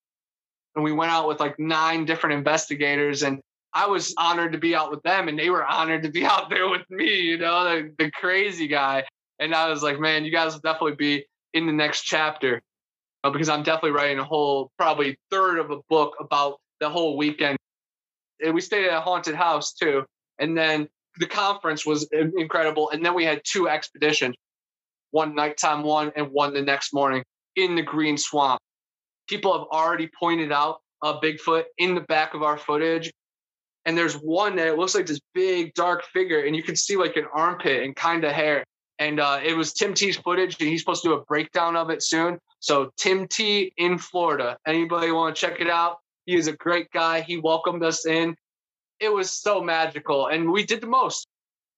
And 0.74 0.84
we 0.84 0.92
went 0.92 1.10
out 1.10 1.28
with 1.28 1.40
like 1.40 1.58
nine 1.58 2.04
different 2.04 2.36
investigators. 2.36 3.22
And 3.22 3.40
I 3.78 3.86
was 3.86 4.14
honored 4.18 4.52
to 4.52 4.58
be 4.58 4.74
out 4.74 4.90
with 4.90 5.02
them. 5.02 5.28
And 5.28 5.38
they 5.38 5.50
were 5.50 5.64
honored 5.64 6.02
to 6.02 6.10
be 6.10 6.24
out 6.32 6.50
there 6.50 6.68
with 6.68 6.88
me, 6.90 7.20
you 7.20 7.38
know, 7.38 7.64
the, 7.64 7.92
the 7.98 8.10
crazy 8.10 8.66
guy. 8.66 9.04
And 9.38 9.54
I 9.54 9.68
was 9.68 9.82
like, 9.82 10.00
man, 10.00 10.24
you 10.24 10.32
guys 10.32 10.52
will 10.54 10.60
definitely 10.60 10.96
be 10.96 11.24
in 11.54 11.66
the 11.66 11.72
next 11.72 12.02
chapter 12.02 12.60
uh, 13.24 13.30
because 13.30 13.48
I'm 13.48 13.62
definitely 13.62 13.92
writing 13.92 14.18
a 14.18 14.24
whole, 14.24 14.70
probably 14.76 15.16
third 15.30 15.58
of 15.58 15.70
a 15.70 15.78
book 15.88 16.14
about 16.20 16.58
the 16.80 16.88
whole 16.88 17.16
weekend 17.16 17.58
and 18.44 18.54
we 18.54 18.60
stayed 18.60 18.86
at 18.86 18.96
a 18.96 19.00
haunted 19.00 19.34
house 19.34 19.72
too. 19.72 20.04
And 20.38 20.56
then 20.56 20.88
the 21.18 21.26
conference 21.26 21.84
was 21.84 22.08
incredible. 22.12 22.90
And 22.90 23.04
then 23.04 23.14
we 23.14 23.24
had 23.24 23.42
two 23.44 23.68
expeditions, 23.68 24.36
one 25.10 25.34
nighttime 25.34 25.82
one 25.82 26.12
and 26.16 26.30
one 26.30 26.54
the 26.54 26.62
next 26.62 26.92
morning 26.92 27.24
in 27.56 27.74
the 27.74 27.82
green 27.82 28.16
swamp. 28.16 28.60
People 29.28 29.52
have 29.52 29.66
already 29.72 30.08
pointed 30.18 30.52
out 30.52 30.78
a 31.02 31.14
Bigfoot 31.14 31.64
in 31.78 31.94
the 31.94 32.00
back 32.02 32.34
of 32.34 32.42
our 32.42 32.56
footage. 32.56 33.10
And 33.88 33.96
there's 33.96 34.16
one 34.16 34.56
that 34.56 34.76
looks 34.76 34.94
like 34.94 35.06
this 35.06 35.18
big 35.32 35.72
dark 35.72 36.04
figure, 36.04 36.40
and 36.40 36.54
you 36.54 36.62
can 36.62 36.76
see 36.76 36.98
like 36.98 37.16
an 37.16 37.24
armpit 37.32 37.84
and 37.84 37.96
kind 37.96 38.22
of 38.22 38.32
hair. 38.32 38.62
And 38.98 39.18
uh, 39.18 39.40
it 39.42 39.56
was 39.56 39.72
Tim 39.72 39.94
T's 39.94 40.14
footage, 40.14 40.60
and 40.60 40.68
he's 40.68 40.82
supposed 40.82 41.02
to 41.04 41.08
do 41.08 41.14
a 41.14 41.24
breakdown 41.24 41.74
of 41.74 41.88
it 41.88 42.02
soon. 42.02 42.38
So 42.60 42.92
Tim 42.98 43.26
T 43.28 43.72
in 43.78 43.96
Florida. 43.96 44.58
Anybody 44.66 45.10
want 45.10 45.34
to 45.34 45.40
check 45.40 45.62
it 45.62 45.70
out? 45.70 46.00
He 46.26 46.36
is 46.36 46.48
a 46.48 46.52
great 46.52 46.90
guy. 46.90 47.22
He 47.22 47.38
welcomed 47.38 47.82
us 47.82 48.04
in. 48.04 48.36
It 49.00 49.10
was 49.10 49.30
so 49.30 49.62
magical, 49.62 50.26
and 50.26 50.52
we 50.52 50.64
did 50.64 50.82
the 50.82 50.86
most. 50.86 51.26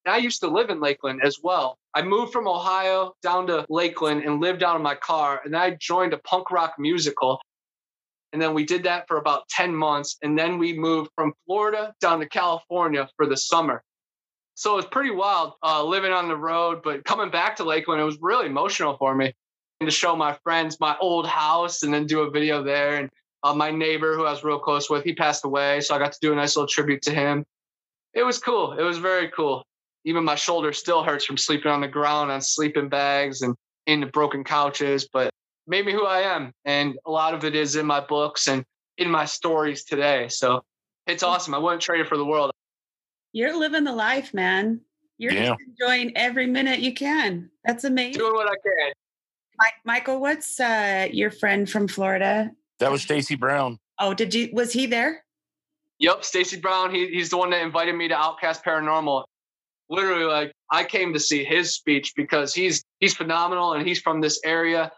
I 0.04 0.16
used 0.16 0.40
to 0.40 0.48
live 0.48 0.68
in 0.68 0.80
Lakeland 0.80 1.20
as 1.22 1.38
well. 1.40 1.78
I 1.94 2.02
moved 2.02 2.32
from 2.32 2.48
Ohio 2.48 3.12
down 3.22 3.46
to 3.46 3.64
Lakeland 3.68 4.24
and 4.24 4.40
lived 4.40 4.64
out 4.64 4.74
of 4.74 4.82
my 4.82 4.96
car, 4.96 5.42
and 5.44 5.56
I 5.56 5.76
joined 5.78 6.12
a 6.12 6.18
punk 6.18 6.50
rock 6.50 6.74
musical. 6.76 7.40
And 8.32 8.40
then 8.40 8.54
we 8.54 8.64
did 8.64 8.84
that 8.84 9.06
for 9.08 9.16
about 9.16 9.49
10 9.49 9.75
months. 9.75 10.16
And 10.22 10.38
then 10.38 10.58
we 10.58 10.72
moved 10.72 11.10
from 11.16 11.32
Florida 11.46 11.92
down 12.00 12.20
to 12.20 12.28
California 12.28 13.08
for 13.16 13.26
the 13.26 13.37
summer. 13.37 13.82
So 14.54 14.75
it 14.75 14.76
was 14.76 14.87
pretty 14.87 15.10
wild 15.10 15.54
uh, 15.62 15.82
living 15.82 16.12
on 16.12 16.28
the 16.28 16.37
road, 16.37 16.82
but 16.84 17.04
coming 17.04 17.30
back 17.30 17.56
to 17.56 17.64
Lakeland, 17.64 18.00
it 18.00 18.04
was 18.04 18.18
really 18.20 18.46
emotional 18.46 18.96
for 18.99 19.14
me 19.14 19.32
and 19.80 19.88
to 19.88 19.90
show 19.90 20.14
my 20.14 20.37
friends 20.44 20.78
my 20.80 20.96
old 21.00 21.26
house 21.26 21.82
and 21.82 21.92
then 21.92 22.06
do 22.06 22.20
a 22.20 22.30
video 22.30 22.62
there. 22.62 22.96
And 22.96 23.08
uh, 23.42 23.54
my 23.54 23.70
neighbor, 23.70 24.14
who 24.14 24.26
I 24.26 24.30
was 24.30 24.44
real 24.44 24.58
close 24.58 24.90
with, 24.90 25.02
he 25.02 25.14
passed 25.14 25.44
away, 25.44 25.80
so 25.80 25.94
I 25.94 25.99
got 25.99 26.12
to 26.12 26.18
do 26.20 26.32
a 26.32 26.37
nice 26.37 26.56
little 26.56 26.68
tribute 26.68 27.02
to 27.02 27.10
him. 27.10 27.44
It 28.12 28.22
was 28.22 28.38
cool. 28.38 28.72
It 28.72 28.82
was 28.82 28.99
very 28.99 29.30
cool. 29.30 29.64
Even 30.04 30.25
my 30.25 30.34
shoulder 30.34 30.72
still 30.72 31.02
hurts 31.02 31.25
from 31.25 31.38
sleeping 31.38 31.70
on 31.70 31.80
the 31.80 31.88
ground 31.88 32.30
on 32.30 32.40
sleeping 32.42 32.88
bags 32.88 33.42
and 33.42 33.54
in 33.87 34.00
the 34.00 34.06
broken 34.06 34.44
couches, 34.44 35.08
but 35.10 35.30
made 35.70 35.86
me 35.86 35.92
who 35.92 36.04
I 36.04 36.20
am. 36.20 36.52
And 36.64 36.98
a 37.06 37.10
lot 37.10 37.32
of 37.32 37.44
it 37.44 37.54
is 37.54 37.76
in 37.76 37.86
my 37.86 38.00
books 38.00 38.48
and 38.48 38.64
in 38.98 39.08
my 39.08 39.24
stories 39.24 39.84
today. 39.84 40.28
So 40.28 40.62
it's 41.06 41.22
awesome. 41.22 41.54
I 41.54 41.58
wouldn't 41.58 41.80
trade 41.80 42.00
it 42.00 42.08
for 42.08 42.18
the 42.18 42.24
world. 42.24 42.50
You're 43.32 43.56
living 43.56 43.84
the 43.84 43.92
life, 43.92 44.34
man. 44.34 44.80
You're 45.16 45.32
yeah. 45.32 45.54
enjoying 45.68 46.12
every 46.16 46.46
minute 46.46 46.80
you 46.80 46.92
can. 46.92 47.50
That's 47.64 47.84
amazing. 47.84 48.18
Doing 48.18 48.34
what 48.34 48.48
I 48.48 48.54
can. 48.64 48.92
Mike, 49.58 49.74
Michael, 49.84 50.20
what's 50.20 50.58
uh, 50.58 51.08
your 51.12 51.30
friend 51.30 51.70
from 51.70 51.86
Florida? 51.86 52.50
That 52.80 52.90
was 52.90 53.02
Stacy 53.02 53.36
Brown. 53.36 53.78
Oh, 53.98 54.14
did 54.14 54.34
you? 54.34 54.48
Was 54.52 54.72
he 54.72 54.86
there? 54.86 55.22
Yep, 55.98 56.24
Stacy 56.24 56.58
Brown. 56.58 56.92
He, 56.92 57.08
he's 57.08 57.28
the 57.28 57.36
one 57.36 57.50
that 57.50 57.60
invited 57.60 57.94
me 57.94 58.08
to 58.08 58.16
Outcast 58.16 58.64
Paranormal. 58.64 59.24
Literally, 59.90 60.24
like 60.24 60.52
I 60.70 60.84
came 60.84 61.12
to 61.12 61.20
see 61.20 61.44
his 61.44 61.74
speech 61.74 62.14
because 62.16 62.54
he's 62.54 62.82
he's 63.00 63.14
phenomenal 63.14 63.74
and 63.74 63.86
he's 63.86 64.00
from 64.00 64.22
this 64.22 64.40
area, 64.42 64.90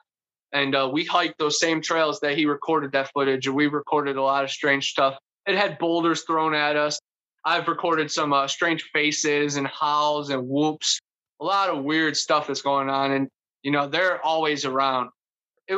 and 0.53 0.75
uh, 0.75 0.89
we 0.93 1.05
hiked 1.05 1.39
those 1.39 1.59
same 1.59 1.81
trails 1.81 2.21
that 2.21 2.37
he 2.37 2.47
recorded 2.47 2.93
that 2.93 3.11
footage, 3.13 3.47
and 3.47 3.57
we 3.57 3.67
recorded 3.67 4.17
a 4.17 4.23
lot 4.23 4.45
of 4.45 4.51
strange 4.51 4.91
stuff. 4.91 5.17
It 5.47 5.57
had 5.57 5.79
boulders 5.79 6.23
thrown 6.23 6.55
at 6.55 6.77
us. 6.77 7.01
I've 7.45 7.67
recorded 7.67 8.11
some 8.11 8.33
uh, 8.33 8.47
strange 8.47 8.85
faces 8.93 9.57
and 9.57 9.67
howls 9.67 10.31
and 10.31 10.49
whoops. 10.49 11.01
A 11.41 11.45
lot 11.45 11.71
of 11.71 11.83
weird 11.83 12.17
stuff 12.17 12.47
that's 12.47 12.63
going 12.63 12.89
on, 12.89 13.13
and 13.13 13.29
you 13.63 13.71
know 13.71 13.89
they're 13.89 14.25
always 14.25 14.65
around 14.65 15.11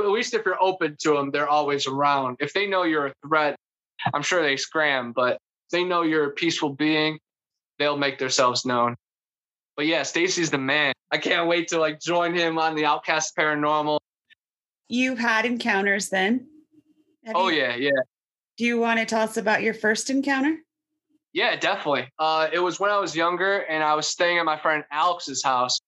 at 0.03 0.11
least 0.11 0.35
if 0.35 0.45
you're 0.45 0.63
open 0.63 0.97
to 1.01 1.15
them, 1.15 1.31
they're 1.31 1.49
always 1.49 1.87
around. 1.87 2.37
If 2.41 2.53
they 2.53 2.67
know 2.67 2.85
you're 2.85 3.09
a 3.09 3.15
threat, 3.27 3.57
I'm 4.13 4.23
sure 4.23 4.43
they 4.43 4.57
scram, 4.57 5.13
but 5.13 5.39
they 5.71 5.85
know 5.85 6.03
you're 6.03 6.27
a 6.27 6.31
peaceful 6.31 6.71
being, 6.71 7.19
they'll 7.79 7.97
make 7.97 8.19
themselves 8.19 8.65
known. 8.65 8.97
But 9.77 9.87
yeah, 9.87 10.03
Stacy's 10.03 10.51
the 10.51 10.59
man. 10.59 10.93
I 11.11 11.19
can't 11.19 11.49
wait 11.49 11.69
to 11.69 11.79
like 11.79 12.01
join 12.01 12.35
him 12.35 12.59
on 12.59 12.75
the 12.75 12.85
Outcast 12.85 13.37
Paranormal. 13.37 13.99
You've 14.89 15.19
had 15.19 15.45
encounters 15.45 16.09
then? 16.09 16.47
Have 17.25 17.37
oh 17.37 17.49
you, 17.49 17.61
yeah, 17.63 17.77
yeah. 17.77 17.91
Do 18.57 18.65
you 18.65 18.79
want 18.79 19.01
to 19.01 19.07
tell 19.07 19.23
us 19.23 19.37
about 19.37 19.63
your 19.63 19.75
first 19.75 20.11
encounter? 20.11 20.59
Yeah, 21.33 21.57
definitely. 21.57 22.09
Uh, 22.19 22.49
it 22.53 22.61
was 22.61 22.79
when 22.79 22.91
I 22.91 22.99
was 22.99 23.17
younger 23.17 23.59
and 23.61 23.83
I 23.83 23.95
was 23.95 24.07
staying 24.07 24.39
at 24.39 24.45
my 24.45 24.59
friend 24.59 24.85
Alex's 24.91 25.43
house 25.43 25.81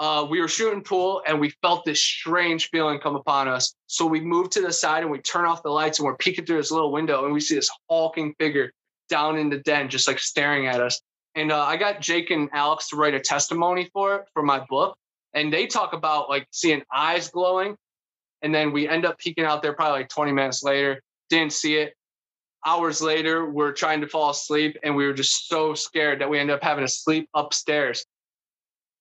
uh, 0.00 0.26
we 0.28 0.40
were 0.40 0.48
shooting 0.48 0.82
pool 0.82 1.22
and 1.26 1.38
we 1.38 1.50
felt 1.60 1.84
this 1.84 2.02
strange 2.02 2.70
feeling 2.70 2.98
come 2.98 3.16
upon 3.16 3.46
us. 3.46 3.74
So 3.86 4.06
we 4.06 4.18
moved 4.18 4.50
to 4.52 4.62
the 4.62 4.72
side 4.72 5.02
and 5.02 5.12
we 5.12 5.18
turn 5.18 5.44
off 5.44 5.62
the 5.62 5.68
lights 5.68 5.98
and 5.98 6.06
we're 6.06 6.16
peeking 6.16 6.46
through 6.46 6.56
this 6.56 6.70
little 6.70 6.90
window 6.90 7.26
and 7.26 7.34
we 7.34 7.40
see 7.40 7.54
this 7.54 7.70
hulking 7.90 8.34
figure 8.38 8.72
down 9.10 9.36
in 9.36 9.50
the 9.50 9.58
den, 9.58 9.90
just 9.90 10.08
like 10.08 10.18
staring 10.18 10.66
at 10.66 10.80
us. 10.80 11.02
And 11.34 11.52
uh, 11.52 11.62
I 11.62 11.76
got 11.76 12.00
Jake 12.00 12.30
and 12.30 12.48
Alex 12.54 12.88
to 12.88 12.96
write 12.96 13.12
a 13.12 13.20
testimony 13.20 13.90
for 13.92 14.16
it 14.16 14.22
for 14.32 14.42
my 14.42 14.64
book. 14.70 14.96
And 15.34 15.52
they 15.52 15.66
talk 15.66 15.92
about 15.92 16.30
like 16.30 16.46
seeing 16.50 16.82
eyes 16.92 17.28
glowing. 17.28 17.76
And 18.42 18.54
then 18.54 18.72
we 18.72 18.88
end 18.88 19.04
up 19.04 19.18
peeking 19.18 19.44
out 19.44 19.62
there 19.62 19.72
probably 19.72 20.00
like 20.00 20.08
20 20.08 20.32
minutes 20.32 20.62
later, 20.62 21.02
didn't 21.28 21.52
see 21.52 21.76
it. 21.76 21.94
Hours 22.66 23.00
later, 23.00 23.50
we're 23.50 23.72
trying 23.72 24.02
to 24.02 24.06
fall 24.06 24.30
asleep 24.30 24.76
and 24.82 24.94
we 24.94 25.06
were 25.06 25.14
just 25.14 25.48
so 25.48 25.74
scared 25.74 26.20
that 26.20 26.28
we 26.28 26.38
ended 26.38 26.56
up 26.56 26.62
having 26.62 26.84
to 26.84 26.92
sleep 26.92 27.28
upstairs 27.34 28.04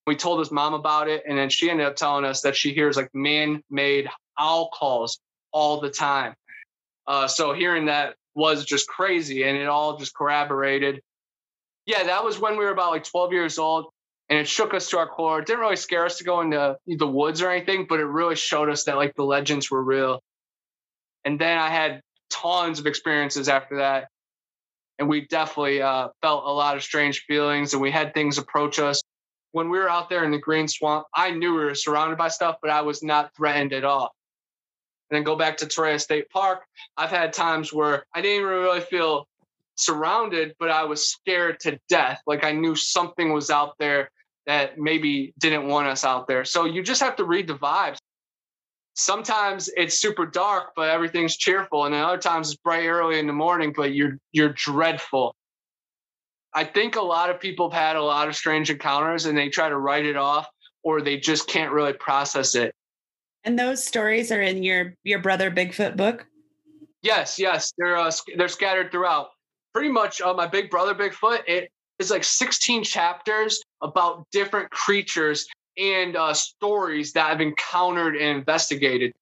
we 0.10 0.16
told 0.16 0.40
his 0.40 0.50
mom 0.50 0.74
about 0.74 1.08
it, 1.08 1.22
and 1.28 1.38
then 1.38 1.50
she 1.50 1.70
ended 1.70 1.86
up 1.86 1.96
telling 1.96 2.26
us 2.26 2.42
that 2.42 2.56
she 2.56 2.74
hears 2.74 2.98
like 2.98 3.14
man-made 3.14 4.10
owl 4.40 4.72
calls 4.74 5.20
all 5.52 5.80
the 5.80 5.92
time. 5.92 6.34
Uh, 7.06 7.28
so 7.28 7.54
hearing 7.54 7.86
that 7.86 8.16
was 8.34 8.66
just 8.66 8.88
crazy, 8.88 9.44
and 9.44 9.56
it 9.56 9.68
all 9.68 9.98
just 9.98 10.16
corroborated. 10.16 11.02
Yeah, 11.86 12.06
that 12.06 12.24
was 12.24 12.40
when 12.40 12.58
we 12.58 12.66
were 12.66 12.72
about 12.72 12.90
like 12.90 13.04
12 13.04 13.34
years 13.34 13.60
old, 13.60 13.86
and 14.30 14.40
it 14.40 14.48
shook 14.48 14.74
us 14.74 14.90
to 14.90 14.98
our 14.98 15.08
core. 15.08 15.40
It 15.40 15.48
didn't 15.48 15.62
really 15.62 15.76
scare 15.76 16.06
us 16.06 16.18
to 16.20 16.24
go 16.24 16.42
into 16.42 16.78
the 16.88 17.08
woods 17.08 17.42
or 17.42 17.50
anything, 17.50 17.86
but 17.88 18.00
it 18.00 18.06
really 18.06 18.36
showed 18.36 18.70
us 18.70 18.84
that 18.86 18.96
like 18.96 19.16
the 19.16 19.24
legends 19.24 19.72
were 19.72 19.84
real. 19.84 20.22
And 21.26 21.40
then 21.40 21.58
I 21.58 21.70
had 21.70 22.02
tons 22.30 22.80
of 22.80 22.88
experiences 22.88 23.50
after 23.50 23.78
that, 23.78 24.08
and 24.98 25.10
we 25.10 25.28
definitely 25.28 25.82
uh, 25.82 26.10
felt 26.22 26.46
a 26.46 26.52
lot 26.52 26.78
of 26.78 26.84
strange 26.84 27.26
feelings, 27.28 27.74
and 27.74 27.82
we 27.82 27.92
had 27.92 28.14
things 28.14 28.38
approach 28.38 28.80
us 28.80 29.02
when 29.52 29.70
we 29.70 29.80
were 29.80 29.90
out 29.90 30.10
there 30.10 30.24
in 30.24 30.32
the 30.32 30.38
green 30.38 30.68
swamp, 30.68 31.08
I 31.14 31.32
knew 31.32 31.54
we 31.54 31.66
were 31.66 31.76
surrounded 31.76 32.18
by 32.18 32.28
stuff, 32.28 32.58
but 32.62 32.70
I 32.70 32.82
was 32.82 33.02
not 33.02 33.36
threatened 33.36 33.74
at 33.74 33.84
all. 33.84 34.14
And 35.10 35.18
then 35.18 35.24
go 35.24 35.36
back 35.36 35.58
to 35.58 35.66
Torreya 35.66 36.00
State 36.00 36.30
Park. 36.30 36.64
I've 36.96 37.10
had 37.10 37.34
times 37.34 37.74
where 37.74 38.06
I 38.14 38.22
didn't 38.22 38.42
even 38.42 38.50
really 38.50 38.82
feel 38.82 39.28
surrounded, 39.76 40.56
but 40.60 40.70
I 40.70 40.84
was 40.84 41.10
scared 41.10 41.60
to 41.62 41.80
death. 41.90 42.22
Like 42.28 42.44
I 42.44 42.52
knew 42.52 42.76
something 42.76 43.34
was 43.34 43.50
out 43.50 43.74
there 43.80 44.12
that 44.50 44.80
maybe 44.80 45.32
didn't 45.38 45.68
want 45.68 45.88
us 45.88 46.04
out 46.04 46.28
there. 46.28 46.44
So 46.44 46.66
you 46.66 46.82
just 46.82 47.02
have 47.02 47.16
to 47.18 47.24
read 47.24 47.46
the 47.46 47.54
vibes. 47.54 47.98
Sometimes 48.96 49.70
it's 49.78 50.02
super 50.02 50.26
dark, 50.26 50.72
but 50.76 50.90
everything's 50.90 51.38
cheerful, 51.38 51.86
and 51.86 51.94
then 51.94 52.04
other 52.04 52.18
times 52.18 52.50
it's 52.50 52.60
bright 52.60 52.88
early 52.88 53.20
in 53.20 53.28
the 53.28 53.34
morning, 53.34 53.72
but 53.78 53.94
you're 53.94 54.18
you're 54.32 54.54
dreadful. 54.54 55.36
I 56.52 56.64
think 56.64 56.96
a 56.96 57.02
lot 57.02 57.30
of 57.30 57.40
people 57.40 57.70
have 57.70 57.80
had 57.80 57.96
a 57.96 58.02
lot 58.02 58.28
of 58.28 58.36
strange 58.36 58.72
encounters 58.72 59.28
and 59.28 59.38
they 59.38 59.50
try 59.50 59.70
to 59.70 59.78
write 59.78 60.08
it 60.08 60.18
off 60.18 60.48
or 60.82 61.00
they 61.00 61.18
just 61.18 61.48
can't 61.48 61.72
really 61.72 61.94
process 61.94 62.56
it. 62.56 62.74
And 63.44 63.58
those 63.58 63.84
stories 63.84 64.32
are 64.32 64.42
in 64.42 64.64
your 64.64 64.96
your 65.04 65.20
brother 65.20 65.52
Bigfoot 65.52 65.96
book? 65.96 66.26
Yes, 67.04 67.38
yes, 67.38 67.72
they're 67.78 67.98
uh, 67.98 68.12
they're 68.36 68.48
scattered 68.48 68.92
throughout. 68.92 69.28
Pretty 69.76 69.90
much 69.90 70.22
uh, 70.22 70.34
my 70.34 70.48
big 70.48 70.72
brother 70.72 70.96
Bigfoot 70.96 71.44
it 71.48 71.70
is 72.00 72.10
like 72.10 72.24
16 72.24 72.84
chapters 72.84 73.62
about 73.82 74.26
different 74.32 74.70
creatures 74.72 75.48
and 75.78 76.16
uh, 76.16 76.34
stories 76.34 77.14
that 77.14 77.32
I've 77.32 77.42
encountered 77.42 78.16
and 78.16 78.38
investigated. 78.38 79.14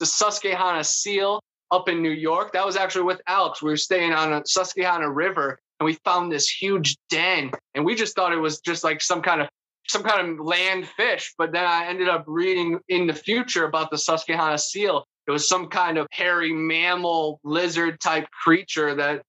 The 0.00 0.06
Susquehanna 0.06 0.84
seal 0.84 1.40
up 1.70 1.88
in 1.88 2.02
New 2.02 2.10
York. 2.10 2.52
That 2.52 2.64
was 2.64 2.76
actually 2.76 3.04
with 3.04 3.20
Alex. 3.26 3.62
We 3.62 3.70
were 3.70 3.76
staying 3.76 4.12
on 4.12 4.32
a 4.32 4.42
Susquehanna 4.46 5.10
River 5.10 5.58
and 5.80 5.84
we 5.84 5.94
found 6.04 6.30
this 6.30 6.48
huge 6.48 6.96
den 7.10 7.50
and 7.74 7.84
we 7.84 7.94
just 7.94 8.14
thought 8.14 8.32
it 8.32 8.36
was 8.36 8.60
just 8.60 8.84
like 8.84 9.02
some 9.02 9.20
kind 9.20 9.40
of 9.40 9.48
some 9.88 10.02
kind 10.02 10.26
of 10.26 10.46
land 10.46 10.86
fish 10.96 11.34
but 11.36 11.52
then 11.52 11.64
i 11.64 11.84
ended 11.84 12.08
up 12.08 12.24
reading 12.26 12.78
in 12.88 13.06
the 13.06 13.12
future 13.12 13.66
about 13.66 13.90
the 13.90 13.98
susquehanna 13.98 14.56
seal 14.56 15.04
it 15.26 15.30
was 15.30 15.48
some 15.48 15.68
kind 15.68 15.98
of 15.98 16.06
hairy 16.10 16.52
mammal 16.52 17.40
lizard 17.44 18.00
type 18.00 18.26
creature 18.30 18.94
that 18.94 19.22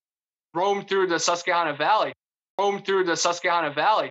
roamed 0.55 0.87
through 0.87 1.07
the 1.07 1.19
Susquehanna 1.19 1.75
Valley, 1.75 2.13
roam 2.59 2.81
through 2.81 3.05
the 3.05 3.15
Susquehanna 3.15 3.73
Valley. 3.73 4.09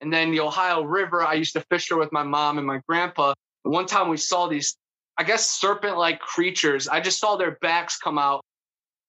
And 0.00 0.12
then 0.12 0.30
the 0.30 0.40
Ohio 0.40 0.82
River, 0.82 1.22
I 1.22 1.34
used 1.34 1.52
to 1.54 1.64
fish 1.70 1.88
there 1.88 1.98
with 1.98 2.12
my 2.12 2.22
mom 2.22 2.58
and 2.58 2.66
my 2.66 2.80
grandpa. 2.88 3.34
And 3.64 3.74
one 3.74 3.86
time 3.86 4.08
we 4.08 4.16
saw 4.16 4.46
these, 4.48 4.76
I 5.18 5.24
guess, 5.24 5.50
serpent 5.50 5.98
like 5.98 6.20
creatures. 6.20 6.88
I 6.88 7.00
just 7.00 7.18
saw 7.18 7.36
their 7.36 7.58
backs 7.60 7.98
come 7.98 8.18
out. 8.18 8.42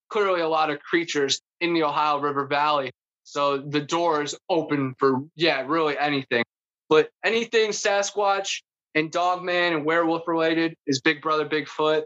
Clearly, 0.09 0.41
a 0.41 0.49
lot 0.49 0.69
of 0.69 0.81
creatures 0.81 1.39
in 1.61 1.73
the 1.73 1.83
Ohio 1.83 2.19
River 2.19 2.45
Valley. 2.45 2.91
So 3.23 3.57
the 3.59 3.79
door 3.79 4.21
is 4.21 4.35
open 4.49 4.95
for, 4.99 5.21
yeah, 5.35 5.63
really 5.65 5.97
anything. 5.97 6.43
But 6.89 7.09
anything 7.23 7.69
Sasquatch 7.69 8.61
and 8.93 9.09
Dogman 9.09 9.73
and 9.73 9.85
werewolf 9.85 10.27
related 10.27 10.75
is 10.85 10.99
Big 10.99 11.21
Brother 11.21 11.47
Bigfoot. 11.47 12.03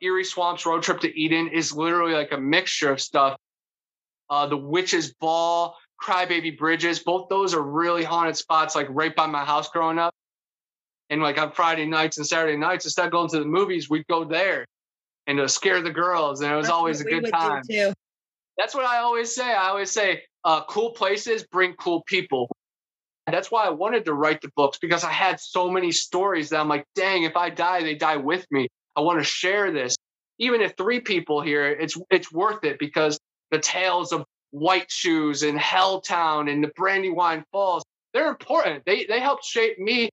Erie 0.00 0.24
Swamps 0.24 0.64
Road 0.64 0.84
Trip 0.84 1.00
to 1.00 1.20
Eden 1.20 1.48
is 1.48 1.72
literally 1.72 2.12
like 2.12 2.30
a 2.30 2.38
mixture 2.38 2.92
of 2.92 3.00
stuff. 3.00 3.36
Uh, 4.30 4.46
the 4.46 4.56
Witch's 4.56 5.12
Ball, 5.12 5.76
Crybaby 6.02 6.56
Bridges, 6.56 7.00
both 7.00 7.28
those 7.28 7.52
are 7.52 7.62
really 7.62 8.04
haunted 8.04 8.36
spots, 8.36 8.74
like 8.74 8.86
right 8.88 9.14
by 9.14 9.26
my 9.26 9.44
house 9.44 9.68
growing 9.68 9.98
up. 9.98 10.14
And 11.10 11.20
like 11.20 11.38
on 11.38 11.50
Friday 11.50 11.86
nights 11.86 12.18
and 12.18 12.26
Saturday 12.26 12.56
nights, 12.56 12.84
instead 12.84 13.06
of 13.06 13.10
going 13.10 13.28
to 13.30 13.40
the 13.40 13.44
movies, 13.44 13.90
we'd 13.90 14.06
go 14.06 14.24
there 14.24 14.64
and 15.26 15.38
to 15.38 15.48
scare 15.48 15.82
the 15.82 15.90
girls. 15.90 16.40
And 16.40 16.52
it 16.52 16.56
was 16.56 16.66
That's 16.66 16.72
always 16.72 17.00
a 17.00 17.04
good 17.04 17.28
time. 17.30 17.62
That's 18.56 18.74
what 18.74 18.84
I 18.84 18.98
always 18.98 19.34
say. 19.34 19.52
I 19.52 19.68
always 19.68 19.90
say, 19.90 20.22
uh, 20.44 20.62
cool 20.64 20.90
places 20.92 21.44
bring 21.50 21.74
cool 21.74 22.02
people. 22.06 22.48
That's 23.26 23.50
why 23.50 23.64
I 23.64 23.70
wanted 23.70 24.04
to 24.06 24.14
write 24.14 24.40
the 24.40 24.50
books 24.56 24.78
because 24.78 25.04
I 25.04 25.10
had 25.10 25.40
so 25.40 25.70
many 25.70 25.92
stories 25.92 26.50
that 26.50 26.60
I'm 26.60 26.68
like, 26.68 26.84
dang, 26.94 27.24
if 27.24 27.36
I 27.36 27.50
die, 27.50 27.82
they 27.82 27.94
die 27.94 28.16
with 28.16 28.46
me. 28.50 28.68
I 28.96 29.00
want 29.00 29.18
to 29.18 29.24
share 29.24 29.70
this. 29.70 29.96
Even 30.38 30.60
if 30.60 30.74
three 30.76 31.00
people 31.00 31.40
hear 31.40 31.66
it, 31.66 31.78
it's 31.80 31.98
it's 32.10 32.32
worth 32.32 32.64
it 32.64 32.78
because 32.78 33.18
the 33.50 33.58
tales 33.58 34.12
of 34.12 34.24
White 34.50 34.90
Shoes 34.90 35.42
and 35.42 35.58
Helltown 35.58 36.50
and 36.50 36.62
the 36.62 36.72
Brandywine 36.76 37.44
Falls, 37.52 37.84
they're 38.12 38.28
important. 38.28 38.84
They 38.86 39.04
they 39.06 39.20
helped 39.20 39.44
shape 39.44 39.78
me. 39.78 40.08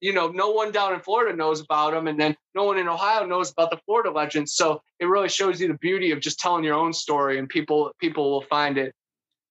You 0.00 0.12
know, 0.12 0.28
no 0.28 0.50
one 0.50 0.70
down 0.70 0.94
in 0.94 1.00
Florida 1.00 1.36
knows 1.36 1.60
about 1.60 1.92
them, 1.92 2.06
and 2.06 2.20
then 2.20 2.36
no 2.54 2.64
one 2.64 2.78
in 2.78 2.88
Ohio 2.88 3.26
knows 3.26 3.50
about 3.50 3.70
the 3.70 3.78
Florida 3.84 4.10
legends. 4.10 4.54
So 4.54 4.80
it 5.00 5.06
really 5.06 5.28
shows 5.28 5.60
you 5.60 5.66
the 5.66 5.78
beauty 5.78 6.12
of 6.12 6.20
just 6.20 6.38
telling 6.38 6.62
your 6.62 6.76
own 6.76 6.92
story, 6.92 7.38
and 7.38 7.48
people 7.48 7.90
people 8.00 8.30
will 8.30 8.42
find 8.42 8.78
it. 8.78 8.94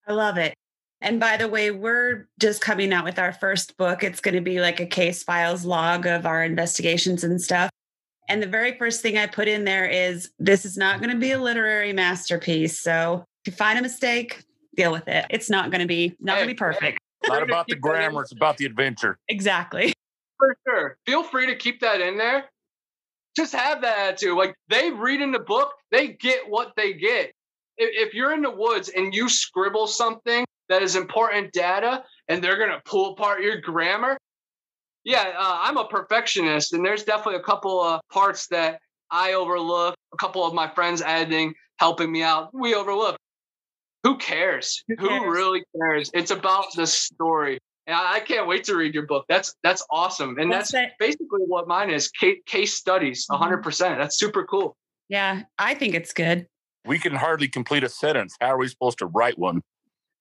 I 0.07 0.13
love 0.13 0.37
it. 0.37 0.53
And 1.01 1.19
by 1.19 1.37
the 1.37 1.47
way, 1.47 1.69
we're 1.69 2.27
just 2.39 2.61
coming 2.61 2.91
out 2.91 3.03
with 3.03 3.19
our 3.19 3.31
first 3.31 3.77
book. 3.77 4.03
It's 4.03 4.19
going 4.19 4.35
to 4.35 4.41
be 4.41 4.59
like 4.59 4.79
a 4.79 4.85
case 4.85 5.21
files 5.21 5.63
log 5.63 6.07
of 6.07 6.25
our 6.25 6.43
investigations 6.43 7.23
and 7.23 7.41
stuff. 7.41 7.69
And 8.27 8.43
the 8.43 8.47
very 8.47 8.77
first 8.77 9.01
thing 9.01 9.17
I 9.17 9.25
put 9.25 9.47
in 9.47 9.63
there 9.63 9.85
is 9.85 10.31
this 10.37 10.65
is 10.65 10.77
not 10.77 10.99
going 10.99 11.11
to 11.11 11.17
be 11.17 11.31
a 11.31 11.39
literary 11.39 11.93
masterpiece. 11.93 12.79
So 12.79 13.25
if 13.43 13.53
you 13.53 13.55
find 13.55 13.79
a 13.79 13.81
mistake, 13.81 14.43
deal 14.75 14.91
with 14.91 15.07
it. 15.07 15.25
It's 15.29 15.49
not 15.49 15.71
going 15.71 15.81
to 15.81 15.87
be 15.87 16.15
not 16.19 16.35
going 16.35 16.47
to 16.47 16.53
be 16.53 16.57
perfect. 16.57 16.99
Not 17.27 17.43
about 17.43 17.67
the 17.67 17.75
Keep 17.75 17.83
that 17.83 17.89
in. 17.89 17.93
grammar, 17.95 18.21
it's 18.21 18.31
about 18.31 18.57
the 18.57 18.65
adventure. 18.65 19.17
Exactly. 19.27 19.93
For 20.37 20.55
sure. 20.67 20.97
Feel 21.05 21.23
free 21.23 21.47
to 21.47 21.55
keep 21.55 21.79
that 21.81 21.99
in 21.99 22.17
there. 22.17 22.45
Just 23.35 23.53
have 23.53 23.81
that 23.81 23.97
attitude. 23.97 24.37
Like 24.37 24.55
they 24.69 24.91
read 24.91 25.21
in 25.21 25.31
the 25.31 25.39
book, 25.39 25.71
they 25.91 26.09
get 26.09 26.47
what 26.47 26.73
they 26.75 26.93
get. 26.93 27.31
If, 27.77 28.07
if 28.09 28.13
you're 28.13 28.33
in 28.33 28.41
the 28.41 28.51
woods 28.51 28.89
and 28.89 29.13
you 29.13 29.29
scribble 29.29 29.87
something 29.87 30.45
that 30.69 30.81
is 30.81 30.95
important 30.95 31.53
data 31.53 32.03
and 32.27 32.43
they're 32.43 32.57
going 32.57 32.71
to 32.71 32.81
pull 32.85 33.13
apart 33.13 33.41
your 33.41 33.61
grammar, 33.61 34.17
yeah, 35.07 35.31
uh, 35.39 35.57
I'm 35.61 35.77
a 35.77 35.85
perfectionist. 35.87 36.73
And 36.73 36.85
there's 36.85 37.03
definitely 37.05 37.35
a 37.37 37.43
couple 37.43 37.81
of 37.81 38.01
parts 38.11 38.47
that 38.47 38.79
I 39.09 39.33
overlook, 39.33 39.95
a 40.13 40.17
couple 40.17 40.45
of 40.45 40.53
my 40.53 40.67
friends 40.67 41.01
editing, 41.01 41.53
helping 41.79 42.11
me 42.11 42.23
out. 42.23 42.49
We 42.53 42.75
overlook. 42.75 43.15
Who 44.03 44.17
cares? 44.17 44.83
Who 44.89 44.95
Who, 45.07 45.31
really 45.31 45.63
cares? 45.79 46.11
It's 46.13 46.31
about 46.31 46.65
the 46.75 46.85
story. 46.85 47.57
And 47.87 47.95
I, 47.95 48.15
I 48.15 48.19
can't 48.19 48.47
wait 48.47 48.65
to 48.65 48.75
read 48.75 48.93
your 48.93 49.05
book. 49.05 49.23
That's 49.29 49.55
that's 49.63 49.85
awesome. 49.89 50.37
And 50.39 50.49
What's 50.49 50.71
that's 50.73 50.89
that? 50.89 50.99
basically 50.99 51.41
what 51.47 51.69
mine 51.69 51.89
is 51.89 52.09
case, 52.09 52.39
case 52.45 52.73
studies 52.75 53.25
Mhm. 53.31 53.63
100% 53.63 53.97
that's 53.97 54.17
super 54.19 54.43
cool 54.45 54.75
Yeah, 55.07 55.43
I 55.57 55.73
think 55.73 55.95
it's 55.95 56.11
good. 56.11 56.47
We 56.85 56.99
can 56.99 57.15
hardly 57.15 57.47
complete 57.47 57.85
a 57.85 57.89
sentence. 57.89 58.35
How 58.41 58.47
are 58.47 58.57
we 58.57 58.67
supposed 58.67 58.97
to 58.99 59.05
write 59.05 59.39
one? 59.39 59.61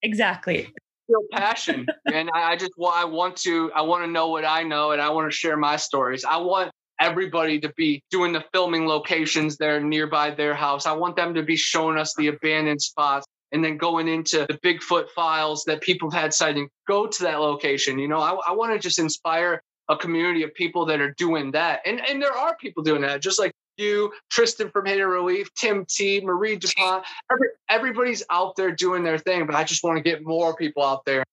Exactly. 0.02 0.72
Feel 1.06 1.22
passion 1.32 1.86
and 2.12 2.30
I, 2.34 2.56
just 2.56 2.72
wa- 2.76 2.92
i 2.94 3.04
want 3.04 3.36
to 3.38 3.72
i 3.72 3.82
want 3.82 4.04
to 4.04 4.10
know 4.10 4.28
what 4.28 4.44
i 4.44 4.62
know 4.62 4.92
and 4.92 5.00
i 5.00 5.08
want 5.10 5.30
to 5.30 5.36
share 5.36 5.56
my 5.56 5.76
stories. 5.76 6.24
I 6.24 6.36
want 6.38 6.70
everybody 7.00 7.60
to 7.60 7.72
be 7.76 8.02
doing 8.10 8.32
the 8.32 8.44
filming 8.52 8.86
locations 8.86 9.56
there 9.58 9.80
nearby 9.80 10.30
their 10.30 10.54
house. 10.54 10.86
I 10.86 10.92
want 10.92 11.16
them 11.16 11.34
to 11.34 11.42
be 11.42 11.56
showing 11.56 11.98
us 11.98 12.14
the 12.14 12.28
abandoned 12.28 12.80
spots 12.80 13.26
and 13.52 13.62
then 13.62 13.76
going 13.76 14.08
into 14.08 14.46
the 14.48 14.58
bigfoot 14.64 15.10
files 15.10 15.62
that 15.64 15.82
people 15.82 16.10
have 16.10 16.22
had 16.22 16.34
sighting. 16.34 16.68
Go 16.88 17.06
to 17.06 17.22
that 17.24 17.40
location 17.40 17.98
you 17.98 18.08
know? 18.08 18.20
I, 18.20 18.32
I 18.48 18.52
want 18.52 18.72
to 18.72 18.78
just 18.78 18.98
inspire 18.98 19.62
a 19.88 19.96
community 19.96 20.42
of 20.42 20.52
people 20.54 20.86
that 20.86 21.00
are 21.00 21.12
doing 21.12 21.52
that 21.52 21.80
and 21.86 22.00
and 22.08 22.20
there 22.20 22.32
are 22.32 22.56
people 22.56 22.82
doing 22.82 23.02
that 23.02 23.22
just 23.22 23.38
like 23.38 23.52
you 23.76 24.12
tristan 24.30 24.70
from 24.70 24.86
hidden 24.86 25.06
relief 25.06 25.52
tim 25.54 25.84
t 25.88 26.20
marie 26.20 26.56
dupont 26.56 27.04
every, 27.30 27.48
everybody's 27.68 28.22
out 28.30 28.56
there 28.56 28.72
doing 28.72 29.04
their 29.04 29.18
thing 29.18 29.46
but 29.46 29.54
i 29.54 29.64
just 29.64 29.84
want 29.84 29.96
to 29.96 30.02
get 30.02 30.24
more 30.24 30.54
people 30.56 30.82
out 30.82 31.04
there 31.04 31.24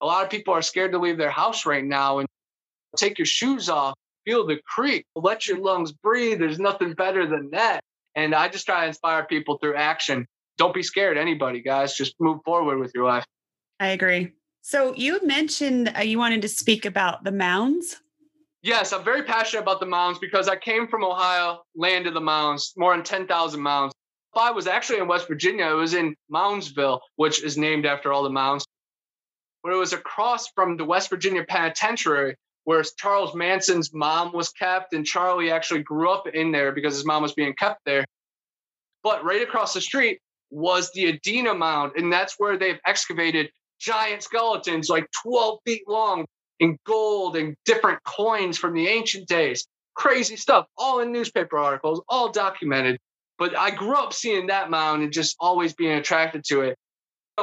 a 0.00 0.06
lot 0.06 0.24
of 0.24 0.30
people 0.30 0.54
are 0.54 0.62
scared 0.62 0.92
to 0.92 0.98
leave 0.98 1.18
their 1.18 1.30
house 1.30 1.66
right 1.66 1.84
now 1.84 2.18
and 2.18 2.28
take 2.96 3.18
your 3.18 3.26
shoes 3.26 3.68
off 3.68 3.94
feel 4.24 4.46
the 4.46 4.58
creek 4.66 5.04
let 5.14 5.46
your 5.46 5.58
lungs 5.58 5.92
breathe 5.92 6.38
there's 6.38 6.58
nothing 6.58 6.92
better 6.94 7.26
than 7.26 7.50
that 7.50 7.80
and 8.14 8.34
i 8.34 8.48
just 8.48 8.66
try 8.66 8.82
to 8.82 8.88
inspire 8.88 9.24
people 9.26 9.58
through 9.58 9.76
action 9.76 10.26
don't 10.56 10.74
be 10.74 10.82
scared 10.82 11.16
anybody 11.16 11.60
guys 11.60 11.94
just 11.94 12.14
move 12.18 12.40
forward 12.44 12.78
with 12.78 12.92
your 12.94 13.04
life 13.04 13.24
I 13.80 13.88
agree. 13.88 14.32
So 14.60 14.94
you 14.94 15.24
mentioned 15.24 15.92
uh, 15.96 16.00
you 16.00 16.18
wanted 16.18 16.42
to 16.42 16.48
speak 16.48 16.84
about 16.84 17.24
the 17.24 17.32
mounds. 17.32 17.96
Yes, 18.62 18.92
I'm 18.92 19.04
very 19.04 19.22
passionate 19.22 19.62
about 19.62 19.80
the 19.80 19.86
mounds 19.86 20.18
because 20.18 20.48
I 20.48 20.56
came 20.56 20.88
from 20.88 21.04
Ohio, 21.04 21.62
land 21.76 22.06
of 22.06 22.14
the 22.14 22.20
mounds, 22.20 22.72
more 22.76 22.94
than 22.94 23.04
10,000 23.04 23.60
mounds. 23.60 23.94
I 24.34 24.50
was 24.50 24.66
actually 24.66 24.98
in 24.98 25.08
West 25.08 25.28
Virginia. 25.28 25.66
It 25.70 25.74
was 25.74 25.94
in 25.94 26.14
Moundsville, 26.32 27.00
which 27.16 27.42
is 27.42 27.56
named 27.56 27.86
after 27.86 28.12
all 28.12 28.22
the 28.22 28.30
mounds. 28.30 28.64
But 29.62 29.72
it 29.72 29.76
was 29.76 29.92
across 29.92 30.48
from 30.54 30.76
the 30.76 30.84
West 30.84 31.10
Virginia 31.10 31.44
Penitentiary 31.44 32.36
where 32.64 32.82
Charles 32.98 33.34
Manson's 33.34 33.94
mom 33.94 34.32
was 34.32 34.50
kept. 34.50 34.92
And 34.92 35.04
Charlie 35.04 35.50
actually 35.50 35.82
grew 35.82 36.10
up 36.10 36.28
in 36.28 36.52
there 36.52 36.72
because 36.72 36.94
his 36.94 37.06
mom 37.06 37.22
was 37.22 37.32
being 37.32 37.54
kept 37.54 37.80
there. 37.86 38.04
But 39.02 39.24
right 39.24 39.42
across 39.42 39.72
the 39.72 39.80
street 39.80 40.20
was 40.50 40.90
the 40.92 41.12
Adena 41.12 41.56
Mound. 41.56 41.92
And 41.96 42.12
that's 42.12 42.34
where 42.38 42.58
they've 42.58 42.78
excavated 42.86 43.50
giant 43.80 44.22
skeletons, 44.22 44.88
like 44.88 45.06
12 45.22 45.60
feet 45.64 45.82
long, 45.88 46.26
in 46.60 46.78
gold 46.86 47.36
and 47.36 47.54
different 47.64 48.02
coins 48.04 48.58
from 48.58 48.74
the 48.74 48.88
ancient 48.88 49.28
days. 49.28 49.66
Crazy 49.94 50.36
stuff, 50.36 50.66
all 50.76 51.00
in 51.00 51.12
newspaper 51.12 51.58
articles, 51.58 52.02
all 52.08 52.30
documented. 52.30 52.98
But 53.38 53.56
I 53.56 53.70
grew 53.70 53.94
up 53.94 54.12
seeing 54.12 54.48
that 54.48 54.70
mound 54.70 55.02
and 55.02 55.12
just 55.12 55.36
always 55.40 55.74
being 55.74 55.92
attracted 55.92 56.44
to 56.48 56.62
it. 56.62 56.76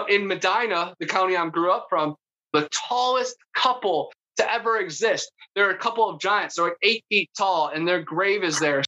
In 0.09 0.27
Medina, 0.27 0.93
the 0.99 1.05
county 1.05 1.37
I 1.37 1.47
grew 1.49 1.71
up 1.71 1.87
from, 1.89 2.15
the 2.51 2.67
tallest 2.71 3.35
couple 3.55 4.11
to 4.37 4.51
ever 4.51 4.77
exist. 4.77 5.31
There 5.55 5.67
are 5.69 5.73
a 5.73 5.77
couple 5.77 6.09
of 6.09 6.19
giants, 6.19 6.55
they're 6.55 6.65
like 6.65 6.77
eight 6.81 7.05
feet 7.09 7.29
tall, 7.37 7.69
and 7.73 7.87
their 7.87 8.01
grave 8.01 8.43
is 8.43 8.59
there. 8.59 8.83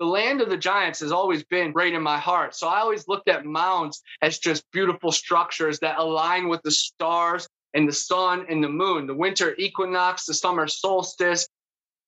The 0.00 0.06
land 0.06 0.40
of 0.40 0.48
the 0.48 0.56
giants 0.56 1.00
has 1.00 1.12
always 1.12 1.44
been 1.44 1.72
right 1.72 1.92
in 1.92 2.02
my 2.02 2.18
heart. 2.18 2.54
So 2.54 2.68
I 2.68 2.80
always 2.80 3.08
looked 3.08 3.28
at 3.28 3.44
mounds 3.44 4.00
as 4.22 4.38
just 4.38 4.64
beautiful 4.72 5.10
structures 5.10 5.80
that 5.80 5.98
align 5.98 6.48
with 6.48 6.62
the 6.62 6.70
stars 6.70 7.48
and 7.74 7.88
the 7.88 7.92
sun 7.92 8.46
and 8.48 8.62
the 8.62 8.68
moon, 8.68 9.06
the 9.06 9.14
winter 9.14 9.54
equinox, 9.58 10.26
the 10.26 10.34
summer 10.34 10.66
solstice. 10.66 11.48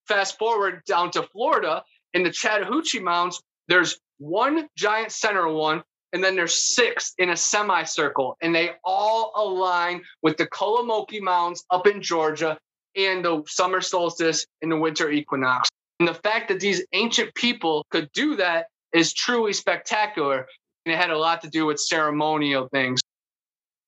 Fast 0.08 0.38
forward 0.38 0.82
down 0.86 1.10
to 1.12 1.22
Florida 1.22 1.82
in 2.14 2.22
the 2.22 2.30
Chattahoochee 2.30 3.00
Mounds, 3.00 3.40
there's 3.68 3.98
one 4.18 4.68
giant 4.76 5.12
center 5.12 5.48
one, 5.48 5.82
and 6.12 6.24
then 6.24 6.34
there's 6.34 6.74
six 6.74 7.14
in 7.18 7.30
a 7.30 7.36
semicircle, 7.36 8.36
and 8.42 8.54
they 8.54 8.70
all 8.84 9.32
align 9.36 10.02
with 10.22 10.36
the 10.36 10.46
Kolomoki 10.46 11.20
Mounds 11.20 11.64
up 11.70 11.86
in 11.86 12.02
Georgia 12.02 12.58
and 12.96 13.24
the 13.24 13.42
summer 13.46 13.80
solstice 13.80 14.44
and 14.62 14.72
the 14.72 14.76
winter 14.76 15.10
equinox. 15.10 15.68
And 16.00 16.08
the 16.08 16.14
fact 16.14 16.48
that 16.48 16.60
these 16.60 16.84
ancient 16.92 17.34
people 17.34 17.86
could 17.90 18.10
do 18.12 18.36
that 18.36 18.66
is 18.92 19.12
truly 19.12 19.52
spectacular. 19.52 20.46
And 20.84 20.94
it 20.94 20.96
had 20.96 21.10
a 21.10 21.18
lot 21.18 21.42
to 21.42 21.50
do 21.50 21.66
with 21.66 21.78
ceremonial 21.78 22.68
things. 22.72 23.00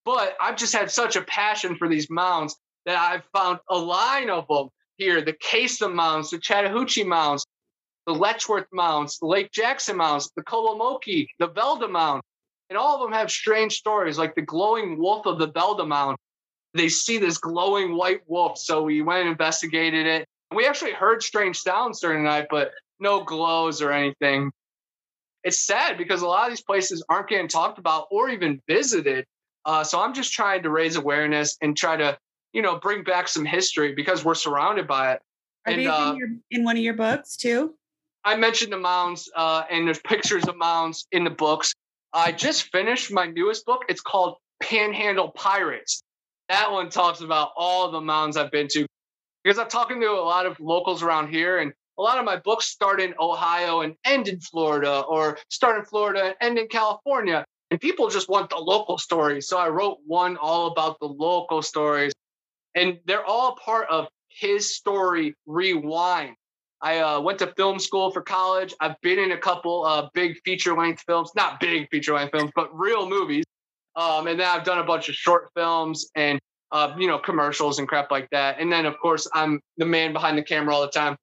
But 0.05 0.37
I've 0.41 0.57
just 0.57 0.75
had 0.75 0.91
such 0.91 1.17
a 1.17 1.23
passion 1.23 1.77
for 1.77 1.88
these 1.88 2.11
mounds 2.11 2.57
that 2.87 2.97
I've 2.97 3.25
found 3.33 3.61
a 3.69 3.79
line 3.79 4.31
of 4.31 4.47
them 4.49 4.69
here 4.97 5.23
the 5.23 5.33
Kasem 5.35 5.95
Mounds, 5.95 6.31
the 6.31 6.38
Chattahoochee 6.38 7.05
Mounds, 7.05 7.47
the 8.07 8.15
Letchworth 8.15 8.67
Mounds, 8.73 9.19
the 9.19 9.27
Lake 9.27 9.51
Jackson 9.53 9.97
Mounds, 9.97 10.31
the 10.37 10.43
Kolomoki, 10.43 11.27
the 11.38 11.49
Velda 11.49 11.88
Mound. 11.91 12.23
And 12.69 12.79
all 12.79 12.97
of 12.97 13.03
them 13.03 13.12
have 13.12 13.31
strange 13.31 13.75
stories, 13.75 14.19
like 14.19 14.35
the 14.35 14.43
glowing 14.43 14.99
wolf 14.99 15.27
of 15.27 15.38
the 15.38 15.49
Velda 15.49 15.87
Mound. 15.87 16.17
They 16.75 16.88
see 16.88 17.19
this 17.19 17.38
glowing 17.38 17.97
white 17.97 18.23
wolf. 18.27 18.59
So 18.59 18.83
we 18.83 19.03
went 19.03 19.21
and 19.23 19.31
investigated 19.31 20.07
it. 20.07 20.27
We 20.55 20.67
actually 20.67 20.93
heard 20.93 21.23
strange 21.23 21.59
sounds 21.59 22.01
during 22.01 22.25
the 22.25 22.31
night, 22.31 22.47
but 22.51 22.73
no 22.99 23.23
glows 23.25 23.83
or 23.83 23.93
anything. 23.93 24.51
it's 25.45 25.67
sad 25.67 25.99
because 25.99 26.23
a 26.23 26.27
lot 26.27 26.45
of 26.45 26.51
these 26.51 26.62
places 26.62 27.05
aren't 27.09 27.29
getting 27.29 27.49
talked 27.49 27.79
about 27.79 28.07
or 28.11 28.29
even 28.31 28.61
visited. 28.69 29.25
Uh, 29.64 29.85
so 29.85 30.01
I'm 30.01 30.14
just 30.14 30.33
trying 30.33 30.62
to 30.64 30.70
raise 30.70 30.96
awareness 30.96 31.57
and 31.61 31.77
try 31.77 31.96
to, 31.96 32.18
you 32.53 32.62
know, 32.62 32.79
bring 32.79 33.05
back 33.05 33.29
some 33.29 33.44
history 33.44 33.94
because 33.94 34.25
we're 34.25 34.35
surrounded 34.35 34.87
by 34.87 35.12
it. 35.12 35.20
Are 35.66 35.72
And, 35.72 35.81
these 35.81 35.88
uh, 35.88 36.11
in, 36.12 36.16
your, 36.16 36.29
in 36.51 36.64
one 36.64 36.77
of 36.77 36.83
your 36.83 36.94
books 36.94 37.37
too? 37.37 37.75
I 38.25 38.37
mentioned 38.37 38.72
the 38.72 38.79
mounds, 38.79 39.31
uh, 39.35 39.64
and 39.70 39.87
there's 39.87 40.01
pictures 40.01 40.44
of 40.44 40.57
mounds 40.57 41.07
in 41.12 41.25
the 41.25 41.31
books. 41.31 41.75
I 42.12 42.33
just 42.33 42.70
finished 42.70 43.11
my 43.11 43.27
newest 43.27 43.64
book. 43.64 43.83
It's 43.88 44.01
called 44.01 44.37
Panhandle 44.62 45.31
Pirates. 45.31 46.03
That 46.48 46.70
one 46.70 46.90
talks 46.90 47.20
about 47.20 47.51
all 47.57 47.90
the 47.90 48.01
mounds 48.01 48.37
I've 48.37 48.51
been 48.51 48.68
to 48.68 48.87
because 49.42 49.59
I'm 49.59 49.68
talking 49.68 50.01
to 50.01 50.11
a 50.11 50.22
lot 50.22 50.46
of 50.46 50.61
locals 50.61 51.03
around 51.03 51.31
here, 51.31 51.59
and 51.59 51.72
a 51.98 52.03
lot 52.03 52.18
of 52.18 52.25
my 52.25 52.37
books 52.37 52.66
start 52.66 53.01
in 53.01 53.14
Ohio 53.18 53.81
and 53.81 53.94
end 54.05 54.29
in 54.29 54.40
Florida, 54.40 55.01
or 55.01 55.38
start 55.48 55.79
in 55.79 55.85
Florida 55.85 56.27
and 56.27 56.35
end 56.40 56.59
in 56.59 56.68
California. 56.68 57.44
And 57.72 57.80
people 57.80 58.11
just 58.11 58.28
want 58.28 58.50
the 58.50 58.58
local 58.58 58.98
stories. 58.98 59.48
So 59.48 59.56
I 59.56 59.70
wrote 59.70 59.96
one 60.04 60.37
all 60.37 60.66
about 60.66 61.00
the 61.00 61.06
local 61.06 61.62
stories, 61.62 62.12
and 62.74 62.98
they're 63.06 63.24
all 63.24 63.56
part 63.56 63.88
of 63.88 64.08
his 64.28 64.76
story 64.76 65.35
rewind. 65.46 66.37
I 66.82 66.98
uh, 66.98 67.20
went 67.22 67.38
to 67.38 67.46
film 67.56 67.78
school 67.78 68.11
for 68.11 68.20
college. 68.20 68.74
I've 68.78 69.00
been 69.00 69.18
in 69.18 69.32
a 69.32 69.38
couple 69.38 69.87
uh, 69.87 70.11
big 70.12 70.37
feature 70.44 70.76
length 70.76 71.02
films, 71.06 71.30
not 71.35 71.61
big 71.61 71.88
feature 71.90 72.12
length 72.12 72.32
films, 72.32 72.52
but 72.54 72.68
real 72.78 73.08
movies. 73.08 73.46
Um, 73.96 74.26
and 74.26 74.38
then 74.38 74.48
I've 74.48 74.64
done 74.64 74.78
a 74.78 74.85
bunch 74.85 75.08
of 75.08 75.14
short 75.14 75.48
films 75.56 76.11
and 76.14 76.38
uh, 76.72 76.94
you 76.98 77.08
know 77.08 77.18
commercials 77.18 77.78
and 77.78 77.88
crap 77.88 78.11
like 78.11 78.28
that. 78.32 78.61
And 78.61 78.70
then 78.70 78.85
of 78.85 78.98
course 78.98 79.26
I'm 79.32 79.62
the 79.78 79.87
man 79.87 80.12
behind 80.12 80.37
the 80.37 80.42
camera 80.42 80.74
all 80.74 80.82
the 80.82 80.88
time. 80.88 81.16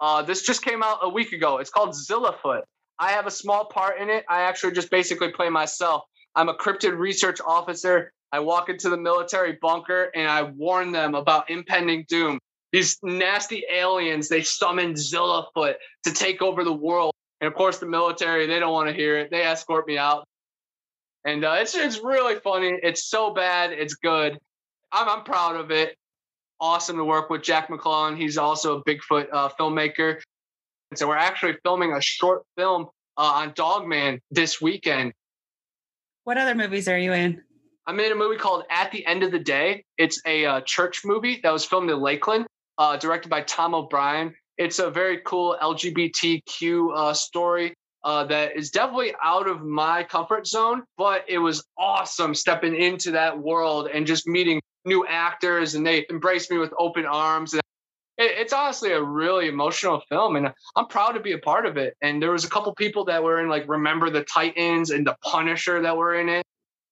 Uh, 0.00 0.22
this 0.22 0.46
just 0.46 0.64
came 0.64 0.82
out 0.82 1.00
a 1.02 1.10
week 1.10 1.32
ago. 1.32 1.58
It's 1.58 1.68
called 1.68 1.90
Zillafoot. 1.90 2.62
I 2.98 3.10
have 3.12 3.26
a 3.26 3.30
small 3.30 3.66
part 3.66 4.00
in 4.00 4.08
it. 4.08 4.24
I 4.28 4.42
actually 4.42 4.72
just 4.72 4.90
basically 4.90 5.30
play 5.30 5.48
myself. 5.50 6.04
I'm 6.34 6.48
a 6.48 6.54
cryptid 6.54 6.96
research 6.98 7.40
officer. 7.46 8.12
I 8.32 8.40
walk 8.40 8.68
into 8.68 8.90
the 8.90 8.96
military 8.96 9.58
bunker 9.60 10.10
and 10.14 10.28
I 10.28 10.42
warn 10.42 10.92
them 10.92 11.14
about 11.14 11.50
impending 11.50 12.04
doom. 12.08 12.38
These 12.72 12.98
nasty 13.02 13.64
aliens, 13.72 14.28
they 14.28 14.42
summon 14.42 14.94
Zillafoot 14.94 15.74
to 16.04 16.12
take 16.12 16.42
over 16.42 16.64
the 16.64 16.72
world. 16.72 17.12
And 17.40 17.48
of 17.48 17.54
course, 17.54 17.78
the 17.78 17.86
military, 17.86 18.46
they 18.46 18.58
don't 18.58 18.72
want 18.72 18.88
to 18.88 18.94
hear 18.94 19.18
it. 19.18 19.30
They 19.30 19.42
escort 19.42 19.86
me 19.86 19.98
out. 19.98 20.24
And 21.24 21.44
uh, 21.44 21.56
it's, 21.58 21.74
it's 21.74 22.00
really 22.02 22.36
funny. 22.40 22.78
It's 22.82 23.08
so 23.08 23.32
bad. 23.32 23.72
It's 23.72 23.94
good. 23.94 24.38
I'm, 24.92 25.08
I'm 25.08 25.24
proud 25.24 25.56
of 25.56 25.70
it. 25.70 25.96
Awesome 26.60 26.96
to 26.96 27.04
work 27.04 27.30
with 27.30 27.42
Jack 27.42 27.68
McClellan. 27.68 28.16
He's 28.16 28.38
also 28.38 28.78
a 28.78 28.84
Bigfoot 28.84 29.28
uh, 29.32 29.50
filmmaker. 29.60 30.20
And 30.96 31.00
so 31.00 31.08
we're 31.08 31.18
actually 31.18 31.56
filming 31.62 31.92
a 31.92 32.00
short 32.00 32.44
film 32.56 32.86
uh, 33.18 33.32
on 33.34 33.52
Dogman 33.54 34.18
this 34.30 34.62
weekend. 34.62 35.12
What 36.24 36.38
other 36.38 36.54
movies 36.54 36.88
are 36.88 36.96
you 36.96 37.12
in? 37.12 37.42
I'm 37.86 38.00
in 38.00 38.12
a 38.12 38.14
movie 38.14 38.38
called 38.38 38.64
At 38.70 38.92
the 38.92 39.04
End 39.04 39.22
of 39.22 39.30
the 39.30 39.38
Day. 39.38 39.84
It's 39.98 40.22
a 40.24 40.46
uh, 40.46 40.60
church 40.62 41.02
movie 41.04 41.40
that 41.42 41.52
was 41.52 41.66
filmed 41.66 41.90
in 41.90 42.00
Lakeland, 42.00 42.46
uh, 42.78 42.96
directed 42.96 43.28
by 43.28 43.42
Tom 43.42 43.74
O'Brien. 43.74 44.34
It's 44.56 44.78
a 44.78 44.90
very 44.90 45.18
cool 45.18 45.58
LGBTQ 45.60 46.96
uh, 46.96 47.12
story 47.12 47.74
uh, 48.02 48.24
that 48.24 48.56
is 48.56 48.70
definitely 48.70 49.12
out 49.22 49.50
of 49.50 49.60
my 49.60 50.02
comfort 50.02 50.46
zone, 50.46 50.82
but 50.96 51.26
it 51.28 51.36
was 51.36 51.62
awesome 51.76 52.34
stepping 52.34 52.74
into 52.74 53.10
that 53.10 53.38
world 53.38 53.90
and 53.92 54.06
just 54.06 54.26
meeting 54.26 54.62
new 54.86 55.04
actors, 55.06 55.74
and 55.74 55.86
they 55.86 56.06
embraced 56.08 56.50
me 56.50 56.56
with 56.56 56.72
open 56.78 57.04
arms. 57.04 57.52
And 57.52 57.60
it's 58.18 58.52
honestly 58.52 58.92
a 58.92 59.02
really 59.02 59.48
emotional 59.48 60.02
film, 60.08 60.36
and 60.36 60.52
I'm 60.74 60.86
proud 60.86 61.12
to 61.12 61.20
be 61.20 61.32
a 61.32 61.38
part 61.38 61.66
of 61.66 61.76
it. 61.76 61.94
And 62.00 62.22
there 62.22 62.30
was 62.30 62.44
a 62.44 62.48
couple 62.48 62.74
people 62.74 63.04
that 63.06 63.22
were 63.22 63.40
in 63.40 63.48
like 63.48 63.68
Remember 63.68 64.08
the 64.10 64.22
Titans 64.24 64.90
and 64.90 65.06
The 65.06 65.16
Punisher 65.22 65.82
that 65.82 65.96
were 65.96 66.14
in 66.14 66.28
it. 66.28 66.44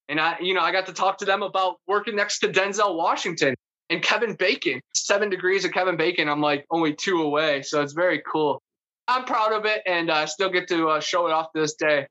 And 0.09 0.21
I, 0.21 0.37
you 0.41 0.53
know, 0.53 0.61
I 0.61 0.71
got 0.71 0.87
to 0.87 0.93
talk 0.93 1.19
to 1.19 1.25
them 1.25 1.43
about 1.43 1.77
working 1.87 2.17
next 2.17 2.41
to 2.41 2.49
Denzel 2.49 2.97
Washington 2.97 3.55
and 3.89 4.03
Kevin 4.03 4.35
Bacon. 4.35 4.81
Seven 4.95 5.31
degrees 5.31 5.65
of 5.65 5.73
Kevin 5.73 5.97
Bacon. 5.97 6.29
I'm 6.29 6.41
like 6.41 6.67
only 6.71 6.95
two 6.95 7.23
away. 7.23 7.63
So 7.63 7.81
it's 7.81 7.95
very 7.95 8.23
cool. 8.31 8.61
I'm 9.09 9.25
proud 9.25 9.53
of 9.53 9.65
it 9.65 9.83
and 9.87 10.11
I 10.11 10.23
uh, 10.23 10.27
still 10.27 10.51
get 10.51 10.69
to 10.69 10.89
uh, 10.89 11.01
show 11.01 11.27
it 11.27 11.33
off 11.33 11.53
to 11.55 11.61
this 11.61 11.75
day. 11.75 12.07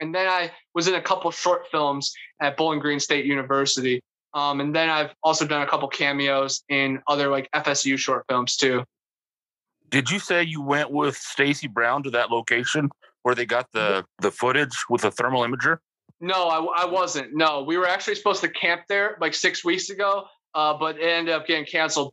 And 0.00 0.14
then 0.14 0.28
I 0.28 0.50
was 0.74 0.88
in 0.88 0.94
a 0.94 1.02
couple 1.02 1.30
short 1.30 1.66
films 1.70 2.12
at 2.40 2.56
Bowling 2.56 2.80
Green 2.80 3.00
State 3.00 3.26
University. 3.26 4.00
Um, 4.32 4.60
and 4.60 4.74
then 4.74 4.88
I've 4.88 5.12
also 5.22 5.46
done 5.46 5.62
a 5.62 5.66
couple 5.66 5.88
cameos 5.88 6.62
in 6.68 7.00
other 7.08 7.28
like 7.28 7.50
FSU 7.52 7.98
short 7.98 8.24
films 8.28 8.56
too. 8.56 8.84
Did 9.88 10.10
you 10.10 10.20
say 10.20 10.44
you 10.44 10.62
went 10.62 10.90
with 10.92 11.16
Stacy 11.16 11.66
Brown 11.66 12.02
to 12.04 12.10
that 12.10 12.30
location 12.30 12.90
where 13.22 13.34
they 13.34 13.44
got 13.46 13.66
the 13.72 14.04
the 14.20 14.30
footage 14.30 14.76
with 14.88 15.02
the 15.02 15.10
thermal 15.10 15.42
imager? 15.42 15.78
No, 16.20 16.48
I, 16.48 16.82
I 16.82 16.84
wasn't. 16.84 17.34
No, 17.34 17.62
we 17.62 17.76
were 17.78 17.88
actually 17.88 18.14
supposed 18.14 18.42
to 18.42 18.48
camp 18.48 18.82
there 18.88 19.16
like 19.20 19.34
six 19.34 19.64
weeks 19.64 19.90
ago, 19.90 20.24
uh, 20.54 20.74
but 20.74 20.98
it 20.98 21.04
ended 21.04 21.34
up 21.34 21.46
getting 21.46 21.64
canceled. 21.64 22.12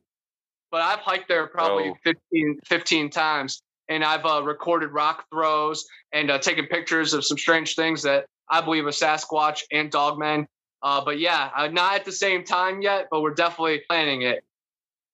But 0.72 0.82
I've 0.82 1.00
hiked 1.00 1.28
there 1.28 1.48
probably 1.48 1.90
Oh. 1.90 1.96
15, 2.04 2.58
15 2.66 3.10
times, 3.10 3.62
and 3.90 4.04
I've 4.04 4.26
uh, 4.26 4.42
recorded 4.44 4.88
rock 4.90 5.26
throws 5.32 5.86
and 6.14 6.32
uh, 6.32 6.40
taken 6.40 6.66
pictures 6.66 7.14
of 7.14 7.26
some 7.26 7.38
strange 7.38 7.76
things 7.76 8.02
that 8.04 8.26
I 8.50 8.62
believe 8.62 8.86
a 8.88 8.90
Sasquatch 8.92 9.62
and 9.72 9.92
Dogmen. 9.92 10.46
Uh, 10.82 11.04
but 11.04 11.20
yeah, 11.20 11.50
uh, 11.56 11.68
not 11.68 11.96
at 11.96 12.06
the 12.06 12.12
same 12.12 12.44
time 12.44 12.82
yet, 12.82 13.08
but 13.10 13.22
we're 13.22 13.34
definitely 13.34 13.82
planning 13.90 14.22
it. 14.24 14.44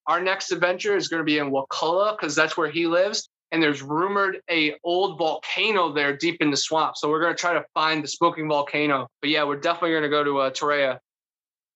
Our 0.08 0.22
next 0.22 0.52
adventure 0.52 0.96
is 0.98 1.08
going 1.08 1.22
to 1.22 1.26
be 1.26 1.38
in 1.38 1.50
Wakulla 1.52 2.16
because 2.18 2.36
that's 2.36 2.58
where 2.58 2.70
he 2.70 2.88
lives 2.88 3.30
and 3.54 3.62
there's 3.62 3.84
rumored 3.84 4.42
a 4.50 4.74
old 4.84 5.18
volcano 5.20 5.94
there 5.94 6.18
deep 6.18 6.38
in 6.42 6.50
the 6.50 6.58
swamp. 6.58 6.98
So 6.98 7.08
we're 7.08 7.22
gonna 7.22 7.36
try 7.36 7.54
to 7.54 7.64
find 7.76 8.04
the 8.04 8.08
smoking 8.08 8.50
volcano. 8.50 9.08
But 9.22 9.30
yeah, 9.30 9.44
we're 9.44 9.60
definitely 9.60 9.94
gonna 9.94 10.10
go 10.10 10.24
to 10.24 10.40
uh, 10.40 10.50
Torreya 10.50 10.98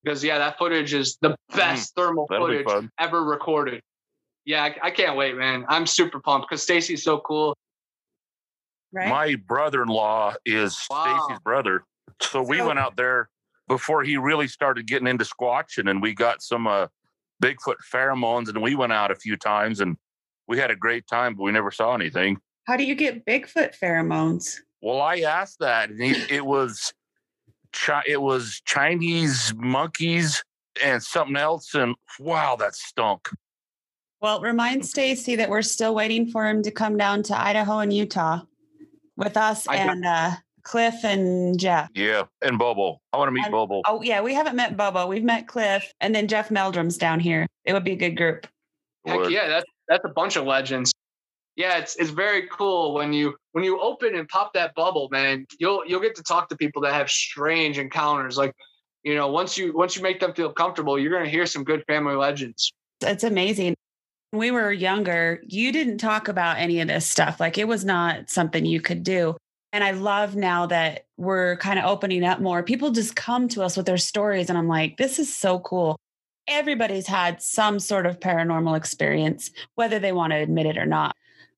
because 0.03 0.23
yeah, 0.23 0.39
that 0.39 0.57
footage 0.57 0.95
is 0.95 1.17
the 1.21 1.35
best 1.55 1.93
thermal 1.95 2.25
Mm, 2.25 2.29
That'll 2.31 2.47
be 2.47 2.63
footage 2.63 2.89
ever 2.99 3.23
recorded. 3.23 3.81
Yeah, 4.43 4.63
I, 4.63 4.75
I 4.87 4.91
can't 4.91 5.15
wait, 5.15 5.37
man. 5.37 5.65
I'm 5.69 5.85
super 5.85 6.19
pumped 6.19 6.49
because 6.49 6.63
Stacy's 6.63 7.03
so 7.03 7.19
cool. 7.19 7.55
Right? 8.91 9.09
My 9.09 9.35
brother-in-law 9.35 10.33
is 10.45 10.83
Wow. 10.89 11.25
Stacy's 11.27 11.39
brother, 11.43 11.83
so 12.21 12.41
we 12.41 12.57
So- 12.57 12.67
went 12.67 12.79
out 12.79 12.97
there 12.97 13.29
before 13.67 14.03
he 14.03 14.17
really 14.17 14.47
started 14.47 14.87
getting 14.87 15.07
into 15.07 15.25
squatching, 15.25 15.89
and 15.89 16.01
we 16.01 16.13
got 16.13 16.41
some 16.41 16.67
uh, 16.67 16.87
Bigfoot 17.43 17.75
pheromones, 17.91 18.49
and 18.49 18.61
we 18.61 18.75
went 18.75 18.93
out 18.93 19.11
a 19.11 19.15
few 19.15 19.35
times, 19.35 19.79
and 19.79 19.97
we 20.47 20.57
had 20.57 20.71
a 20.71 20.75
great 20.75 21.05
time, 21.07 21.35
but 21.35 21.43
we 21.43 21.51
never 21.51 21.71
saw 21.71 21.93
anything. 21.93 22.37
How 22.65 22.77
do 22.77 22.83
you 22.83 22.95
get 22.95 23.25
Bigfoot 23.25 23.77
pheromones? 23.77 24.57
Well, 24.81 25.01
I 25.01 25.19
asked 25.19 25.59
that, 25.59 25.89
and 25.89 26.01
he, 26.01 26.11
it 26.33 26.45
was 26.45 26.93
chi- 27.73 28.03
it 28.07 28.21
was 28.21 28.61
Chinese 28.65 29.53
monkeys 29.55 30.43
and 30.83 31.01
something 31.01 31.35
else, 31.37 31.73
and 31.73 31.95
wow, 32.19 32.55
that 32.57 32.75
stunk. 32.75 33.29
Well, 34.21 34.41
remind 34.41 34.85
Stacy 34.85 35.35
that 35.35 35.49
we're 35.49 35.61
still 35.61 35.93
waiting 35.93 36.27
for 36.31 36.47
him 36.47 36.63
to 36.63 36.71
come 36.71 36.97
down 36.97 37.21
to 37.23 37.39
Idaho 37.39 37.79
and 37.79 37.93
Utah 37.93 38.41
with 39.15 39.37
us 39.37 39.67
I 39.67 39.77
got- 39.77 39.89
and 39.89 40.05
uh, 40.05 40.31
Cliff 40.67 41.05
and 41.05 41.57
Jeff. 41.57 41.89
Yeah, 41.95 42.23
and 42.41 42.59
Bobo. 42.59 42.99
I 43.13 43.17
want 43.17 43.29
to 43.29 43.31
meet 43.31 43.45
And- 43.45 43.53
Bobo. 43.53 43.81
Oh, 43.85 44.01
yeah, 44.01 44.19
we 44.21 44.33
haven't 44.33 44.57
met 44.57 44.75
Bobo. 44.75 45.07
We've 45.07 45.23
met 45.23 45.47
Cliff 45.47 45.89
and 46.01 46.13
then 46.13 46.27
Jeff 46.27 46.49
Meldrum's 46.49 46.97
down 46.97 47.21
here. 47.21 47.47
It 47.63 47.71
would 47.71 47.85
be 47.85 47.93
a 47.93 47.95
good 47.95 48.17
group. 48.17 48.47
Heck 49.05 49.17
Would. 49.17 49.31
yeah, 49.31 49.47
that's 49.47 49.65
that's 49.87 50.03
a 50.03 50.09
bunch 50.09 50.35
of 50.35 50.43
legends. 50.45 50.91
Yeah, 51.55 51.77
it's 51.77 51.95
it's 51.95 52.09
very 52.09 52.47
cool 52.51 52.93
when 52.95 53.13
you 53.13 53.35
when 53.53 53.63
you 53.63 53.79
open 53.79 54.15
and 54.15 54.27
pop 54.27 54.53
that 54.55 54.75
bubble, 54.75 55.07
man. 55.09 55.45
You'll 55.57 55.83
you'll 55.87 56.01
get 56.01 56.15
to 56.15 56.23
talk 56.23 56.49
to 56.49 56.57
people 56.57 56.81
that 56.81 56.93
have 56.93 57.09
strange 57.09 57.77
encounters. 57.79 58.37
Like, 58.37 58.53
you 59.03 59.15
know, 59.15 59.29
once 59.29 59.57
you 59.57 59.71
once 59.73 59.95
you 59.95 60.03
make 60.03 60.19
them 60.19 60.33
feel 60.33 60.51
comfortable, 60.51 60.99
you're 60.99 61.13
gonna 61.13 61.29
hear 61.29 61.45
some 61.45 61.63
good 61.63 61.85
family 61.87 62.15
legends. 62.15 62.73
It's 63.01 63.23
amazing. 63.23 63.73
When 64.31 64.41
we 64.41 64.51
were 64.51 64.73
younger, 64.73 65.39
you 65.47 65.71
didn't 65.71 65.99
talk 65.99 66.27
about 66.27 66.57
any 66.57 66.81
of 66.81 66.89
this 66.89 67.05
stuff. 67.07 67.39
Like 67.39 67.57
it 67.57 67.69
was 67.69 67.85
not 67.85 68.29
something 68.29 68.65
you 68.65 68.81
could 68.81 69.03
do. 69.03 69.37
And 69.77 69.83
I 69.83 69.91
love 69.91 70.35
now 70.35 70.65
that 70.65 71.05
we're 71.17 71.55
kind 71.57 71.77
of 71.77 71.85
opening 71.85 72.23
up 72.23 72.39
more. 72.39 72.63
People 72.63 72.89
just 72.89 73.15
come 73.15 73.47
to 73.49 73.61
us 73.61 73.77
with 73.77 73.85
their 73.85 73.99
stories, 73.99 74.49
and 74.49 74.57
I'm 74.57 74.67
like, 74.67 74.97
this 74.97 75.19
is 75.19 75.31
so 75.31 75.59
cool. 75.59 75.99
Everybody's 76.47 77.05
had 77.05 77.43
some 77.43 77.79
sort 77.79 78.07
of 78.07 78.19
paranormal 78.19 78.75
experience, 78.75 79.51
whether 79.75 79.99
they 79.99 80.13
want 80.13 80.31
to 80.31 80.37
admit 80.37 80.65
it 80.65 80.79
or 80.79 80.87
not. 80.87 81.15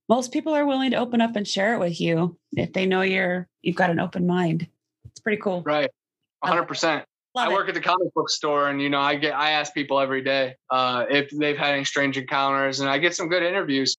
Most 0.09 0.33
people 0.33 0.53
are 0.53 0.65
willing 0.65 0.91
to 0.91 0.97
open 0.97 1.21
up 1.21 1.37
and 1.37 1.47
share 1.47 1.75
it 1.75 1.79
with 1.79 2.01
you 2.01 2.37
if 2.57 2.73
they 2.73 2.85
know 2.85 3.03
you're 3.03 3.47
you've 3.61 3.77
got 3.77 3.89
an 3.89 4.01
open 4.01 4.27
mind. 4.27 4.67
It's 5.05 5.21
pretty 5.21 5.41
cool. 5.41 5.61
Right. 5.61 5.89
hundred 6.43 6.65
percent. 6.65 7.05
Love 7.35 7.47
I 7.47 7.51
it. 7.51 7.53
work 7.53 7.69
at 7.69 7.73
the 7.73 7.79
comic 7.79 8.13
book 8.15 8.29
store 8.29 8.67
and 8.67 8.81
you 8.81 8.89
know, 8.89 8.99
I 8.99 9.15
get 9.15 9.33
I 9.33 9.51
ask 9.51 9.73
people 9.73 9.97
every 9.97 10.23
day 10.23 10.55
uh 10.69 11.05
if 11.09 11.29
they've 11.29 11.57
had 11.57 11.73
any 11.73 11.85
strange 11.85 12.17
encounters 12.17 12.81
and 12.81 12.89
I 12.89 12.97
get 12.97 13.15
some 13.15 13.29
good 13.29 13.43
interviews. 13.43 13.95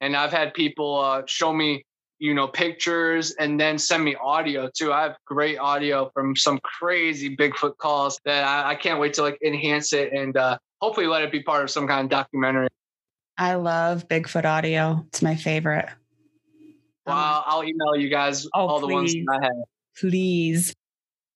And 0.00 0.14
I've 0.14 0.30
had 0.30 0.54
people 0.54 1.00
uh 1.00 1.22
show 1.26 1.52
me 1.52 1.85
you 2.18 2.32
know 2.34 2.48
pictures 2.48 3.32
and 3.38 3.60
then 3.60 3.78
send 3.78 4.02
me 4.04 4.16
audio 4.22 4.70
too 4.74 4.92
i 4.92 5.02
have 5.02 5.16
great 5.26 5.58
audio 5.58 6.10
from 6.14 6.34
some 6.34 6.58
crazy 6.60 7.36
bigfoot 7.36 7.76
calls 7.76 8.18
that 8.24 8.44
i, 8.44 8.70
I 8.70 8.74
can't 8.74 8.98
wait 9.00 9.14
to 9.14 9.22
like 9.22 9.38
enhance 9.44 9.92
it 9.92 10.12
and 10.12 10.36
uh 10.36 10.56
hopefully 10.80 11.06
let 11.06 11.22
it 11.22 11.30
be 11.30 11.42
part 11.42 11.62
of 11.64 11.70
some 11.70 11.86
kind 11.86 12.04
of 12.04 12.10
documentary 12.10 12.68
I 13.38 13.56
love 13.56 14.08
Bigfoot 14.08 14.46
audio. 14.46 15.04
It's 15.08 15.20
my 15.20 15.36
favorite. 15.36 15.86
Well, 17.04 17.44
I'll, 17.46 17.62
email 17.62 17.94
you 17.94 18.08
guys 18.08 18.46
Oh, 18.54 18.66
all 18.66 18.80
the 18.80 18.86
ones 18.86 19.12
please. 19.12 19.24
that 19.26 19.40
I 19.42 19.44
have. 19.44 19.52
please. 19.98 20.72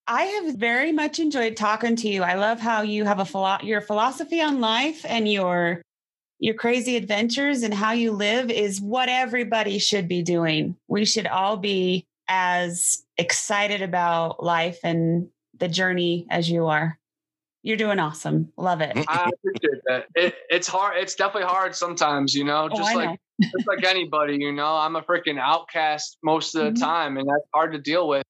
I 0.06 0.22
have 0.22 0.54
very 0.56 0.92
much 0.92 1.18
enjoyed 1.20 1.56
talking 1.56 1.96
to 1.96 2.08
you. 2.08 2.22
I 2.22 2.34
love 2.34 2.58
how 2.58 2.82
you 2.82 3.04
have 3.04 3.20
a 3.20 3.24
philo- 3.26 3.60
your 3.62 3.80
philosophy 3.82 4.40
on 4.40 4.60
life 4.60 5.04
and 5.06 5.30
your 5.30 5.82
your 6.40 6.55
crazy 6.55 6.96
adventures 6.96 7.62
and 7.62 7.72
how 7.72 7.92
you 7.92 8.12
live 8.12 8.50
is 8.50 8.81
what 8.81 9.09
everybody 9.09 9.79
should 9.79 10.09
be 10.09 10.22
doing. 10.22 10.74
We 10.88 11.05
should 11.05 11.26
all 11.26 11.59
be 11.59 12.07
as 12.29 13.05
excited 13.18 13.83
about 13.83 14.42
life 14.42 14.79
and 14.83 15.29
the 15.59 15.68
journey 15.68 16.26
as 16.31 16.50
you 16.50 16.66
are. 16.66 16.98
You're 17.62 17.76
doing 17.76 17.98
awesome. 17.98 18.50
Love 18.57 18.81
it. 18.81 18.96
I 19.07 19.29
appreciate 19.29 19.83
that. 19.87 20.07
It, 20.14 20.35
it's 20.48 20.66
hard. 20.66 20.96
It's 20.96 21.14
definitely 21.14 21.48
hard 21.48 21.74
sometimes, 21.76 22.35
you 22.35 22.44
know, 22.44 22.68
Oh, 22.72 22.76
just 22.76 22.92
I 22.92 22.94
like 22.94 23.11
know. 23.11 23.16
just 23.53 23.66
like 23.68 23.85
anybody, 23.85 24.38
you 24.40 24.53
know. 24.53 24.76
I'm 24.76 24.96
a 24.96 25.03
freaking 25.03 25.38
outcast 25.38 26.16
most 26.22 26.55
of 26.55 26.64
the 26.64 26.72
Mhm. 26.72 26.81
time, 26.81 27.16
and 27.18 27.29
that's 27.29 27.44
hard 27.55 27.72
to 27.72 27.79
deal 27.79 28.09
with. 28.09 28.22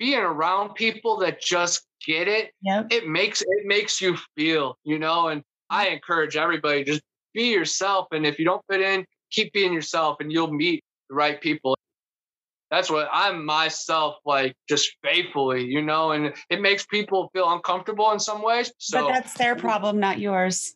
Being 0.00 0.18
around 0.18 0.74
people 0.74 1.18
that 1.18 1.40
just 1.40 1.86
get 2.04 2.26
it, 2.26 2.50
Yep. 2.62 2.86
it 2.90 3.06
makes 3.06 3.42
it 3.42 3.66
makes 3.66 4.00
you 4.00 4.16
feel, 4.36 4.76
you 4.82 4.98
know. 4.98 5.28
And 5.28 5.42
I 5.68 5.88
encourage 5.88 6.36
everybody 6.36 6.82
just 6.84 7.02
be 7.34 7.44
yourself, 7.52 8.08
and 8.12 8.26
if 8.26 8.38
you 8.38 8.44
don't 8.44 8.62
fit 8.70 8.80
in, 8.80 9.04
keep 9.30 9.52
being 9.52 9.72
yourself, 9.72 10.16
and 10.20 10.32
you'll 10.32 10.52
meet 10.52 10.82
the 11.08 11.14
right 11.14 11.40
people. 11.40 11.76
That's 12.70 12.88
what 12.88 13.08
I'm 13.12 13.44
myself, 13.44 14.16
like 14.24 14.54
just 14.68 14.96
faithfully, 15.02 15.64
you 15.64 15.82
know. 15.82 16.12
And 16.12 16.32
it 16.50 16.60
makes 16.60 16.86
people 16.86 17.28
feel 17.32 17.50
uncomfortable 17.52 18.12
in 18.12 18.20
some 18.20 18.42
ways. 18.42 18.72
So 18.78 19.02
but 19.02 19.12
that's 19.12 19.34
their 19.34 19.56
problem, 19.56 19.98
not 19.98 20.20
yours. 20.20 20.74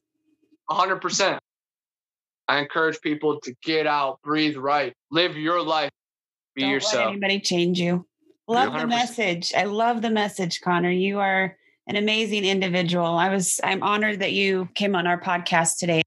hundred 0.69 1.01
percent. 1.01 1.39
I 2.49 2.59
encourage 2.59 3.01
people 3.01 3.41
to 3.41 3.55
get 3.63 3.87
out, 3.87 4.21
breathe 4.23 4.57
right, 4.57 4.93
live 5.11 5.37
your 5.37 5.63
life, 5.63 5.91
be 6.55 6.63
Don't 6.63 6.71
let 6.71 6.75
yourself. 6.75 7.09
anybody 7.09 7.41
change 7.41 7.81
you. 7.81 8.07
Love 8.47 8.75
the 8.75 8.81
100%. 8.81 8.89
message. 8.89 9.55
I 9.57 9.65
love 9.65 10.03
the 10.03 10.11
message, 10.11 10.61
Connor. 10.61 10.91
You 10.91 11.21
are 11.21 11.57
an 11.87 11.97
amazing 11.97 12.45
individual. 12.45 13.07
I 13.07 13.31
was 13.31 13.61
I'm 13.65 13.83
honored 13.83 14.21
that 14.21 14.33
you 14.33 14.69
came 14.75 14.95
on 14.95 15.07
our 15.07 15.21
podcast 15.21 15.79
today. 15.79 16.03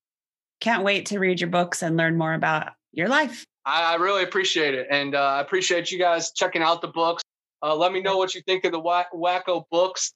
Can't 0.67 0.83
wait 0.83 1.05
to 1.05 1.19
read 1.19 1.39
your 1.39 1.49
books 1.49 1.81
and 1.81 1.95
learn 1.95 2.17
more 2.17 2.33
about 2.33 2.73
your 2.91 3.07
life. 3.07 3.45
I, 3.65 3.93
I 3.93 3.95
really 3.95 4.23
appreciate 4.23 4.73
it, 4.73 4.87
and 4.91 5.15
uh, 5.15 5.21
I 5.21 5.39
appreciate 5.39 5.93
you 5.93 5.97
guys 5.97 6.33
checking 6.33 6.61
out 6.61 6.81
the 6.81 6.89
books. 6.89 7.23
Uh, 7.63 7.73
let 7.73 7.93
me 7.93 8.01
know 8.01 8.17
what 8.17 8.35
you 8.35 8.41
think 8.41 8.65
of 8.65 8.73
the 8.73 8.79
Wack- 8.79 9.13
Wacko 9.13 9.63
books. 9.71 10.11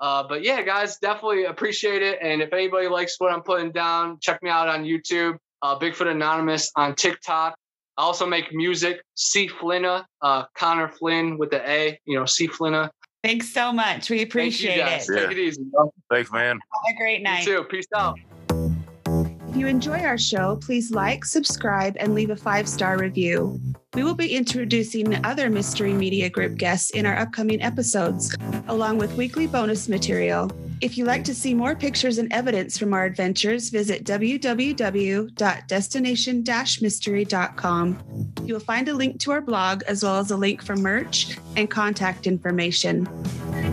Uh, 0.00 0.22
but 0.28 0.44
yeah, 0.44 0.60
guys, 0.60 0.98
definitely 0.98 1.46
appreciate 1.46 2.02
it. 2.02 2.18
And 2.20 2.42
if 2.42 2.52
anybody 2.52 2.88
likes 2.88 3.14
what 3.16 3.32
I'm 3.32 3.40
putting 3.40 3.72
down, 3.72 4.18
check 4.20 4.42
me 4.42 4.50
out 4.50 4.68
on 4.68 4.84
YouTube, 4.84 5.38
uh, 5.62 5.78
Bigfoot 5.78 6.08
Anonymous 6.10 6.70
on 6.76 6.94
TikTok. 6.94 7.54
I 7.96 8.02
also 8.02 8.26
make 8.26 8.52
music, 8.52 9.00
C 9.14 9.48
Flinna, 9.48 10.04
uh, 10.20 10.44
Connor 10.58 10.88
Flynn 10.88 11.38
with 11.38 11.48
the 11.48 11.66
A, 11.66 11.98
you 12.04 12.18
know, 12.18 12.26
C 12.26 12.48
Flinna. 12.48 12.90
Thanks 13.24 13.48
so 13.48 13.72
much. 13.72 14.10
We 14.10 14.18
Thank 14.18 14.20
you 14.20 14.24
appreciate 14.26 14.76
guys. 14.76 15.08
it. 15.08 15.14
Yeah. 15.14 15.22
Take 15.28 15.38
it 15.38 15.40
easy. 15.40 15.62
bro. 15.72 15.90
Thanks, 16.10 16.30
man. 16.30 16.56
Have 16.56 16.94
a 16.94 16.98
great 16.98 17.22
night. 17.22 17.46
You 17.46 17.54
night. 17.54 17.62
too. 17.62 17.64
Peace 17.64 17.86
out. 17.96 18.18
If 19.48 19.56
you 19.56 19.66
enjoy 19.66 20.00
our 20.00 20.18
show, 20.18 20.56
please 20.56 20.90
like, 20.90 21.24
subscribe, 21.24 21.96
and 21.98 22.14
leave 22.14 22.30
a 22.30 22.36
five 22.36 22.68
star 22.68 22.98
review. 22.98 23.58
We 23.94 24.04
will 24.04 24.14
be 24.14 24.36
introducing 24.36 25.24
other 25.24 25.48
Mystery 25.48 25.94
Media 25.94 26.28
Group 26.28 26.56
guests 26.56 26.90
in 26.90 27.06
our 27.06 27.16
upcoming 27.16 27.62
episodes, 27.62 28.36
along 28.68 28.98
with 28.98 29.16
weekly 29.16 29.46
bonus 29.46 29.88
material. 29.88 30.52
If 30.80 30.96
you'd 30.96 31.06
like 31.06 31.24
to 31.24 31.34
see 31.34 31.54
more 31.54 31.74
pictures 31.74 32.18
and 32.18 32.32
evidence 32.32 32.78
from 32.78 32.92
our 32.92 33.04
adventures, 33.04 33.70
visit 33.70 34.04
www.destination 34.04 36.44
mystery.com. 36.82 37.98
You 38.44 38.54
will 38.54 38.60
find 38.60 38.88
a 38.88 38.94
link 38.94 39.18
to 39.20 39.32
our 39.32 39.40
blog 39.40 39.82
as 39.84 40.04
well 40.04 40.18
as 40.18 40.30
a 40.30 40.36
link 40.36 40.62
for 40.62 40.76
merch 40.76 41.38
and 41.56 41.68
contact 41.68 42.26
information. 42.26 43.08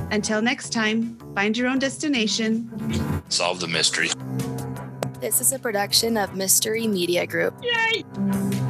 Until 0.10 0.42
next 0.42 0.72
time, 0.72 1.18
find 1.36 1.58
your 1.58 1.68
own 1.68 1.80
destination 1.80 2.72
Solve 3.30 3.60
the 3.60 3.68
mystery. 3.68 4.10
This 5.20 5.40
is 5.40 5.54
a 5.54 5.60
production 5.60 6.18
of 6.18 6.36
Mystery 6.36 6.88
Media 6.88 7.26
Group. 7.26 7.56
Yay! 7.64 8.65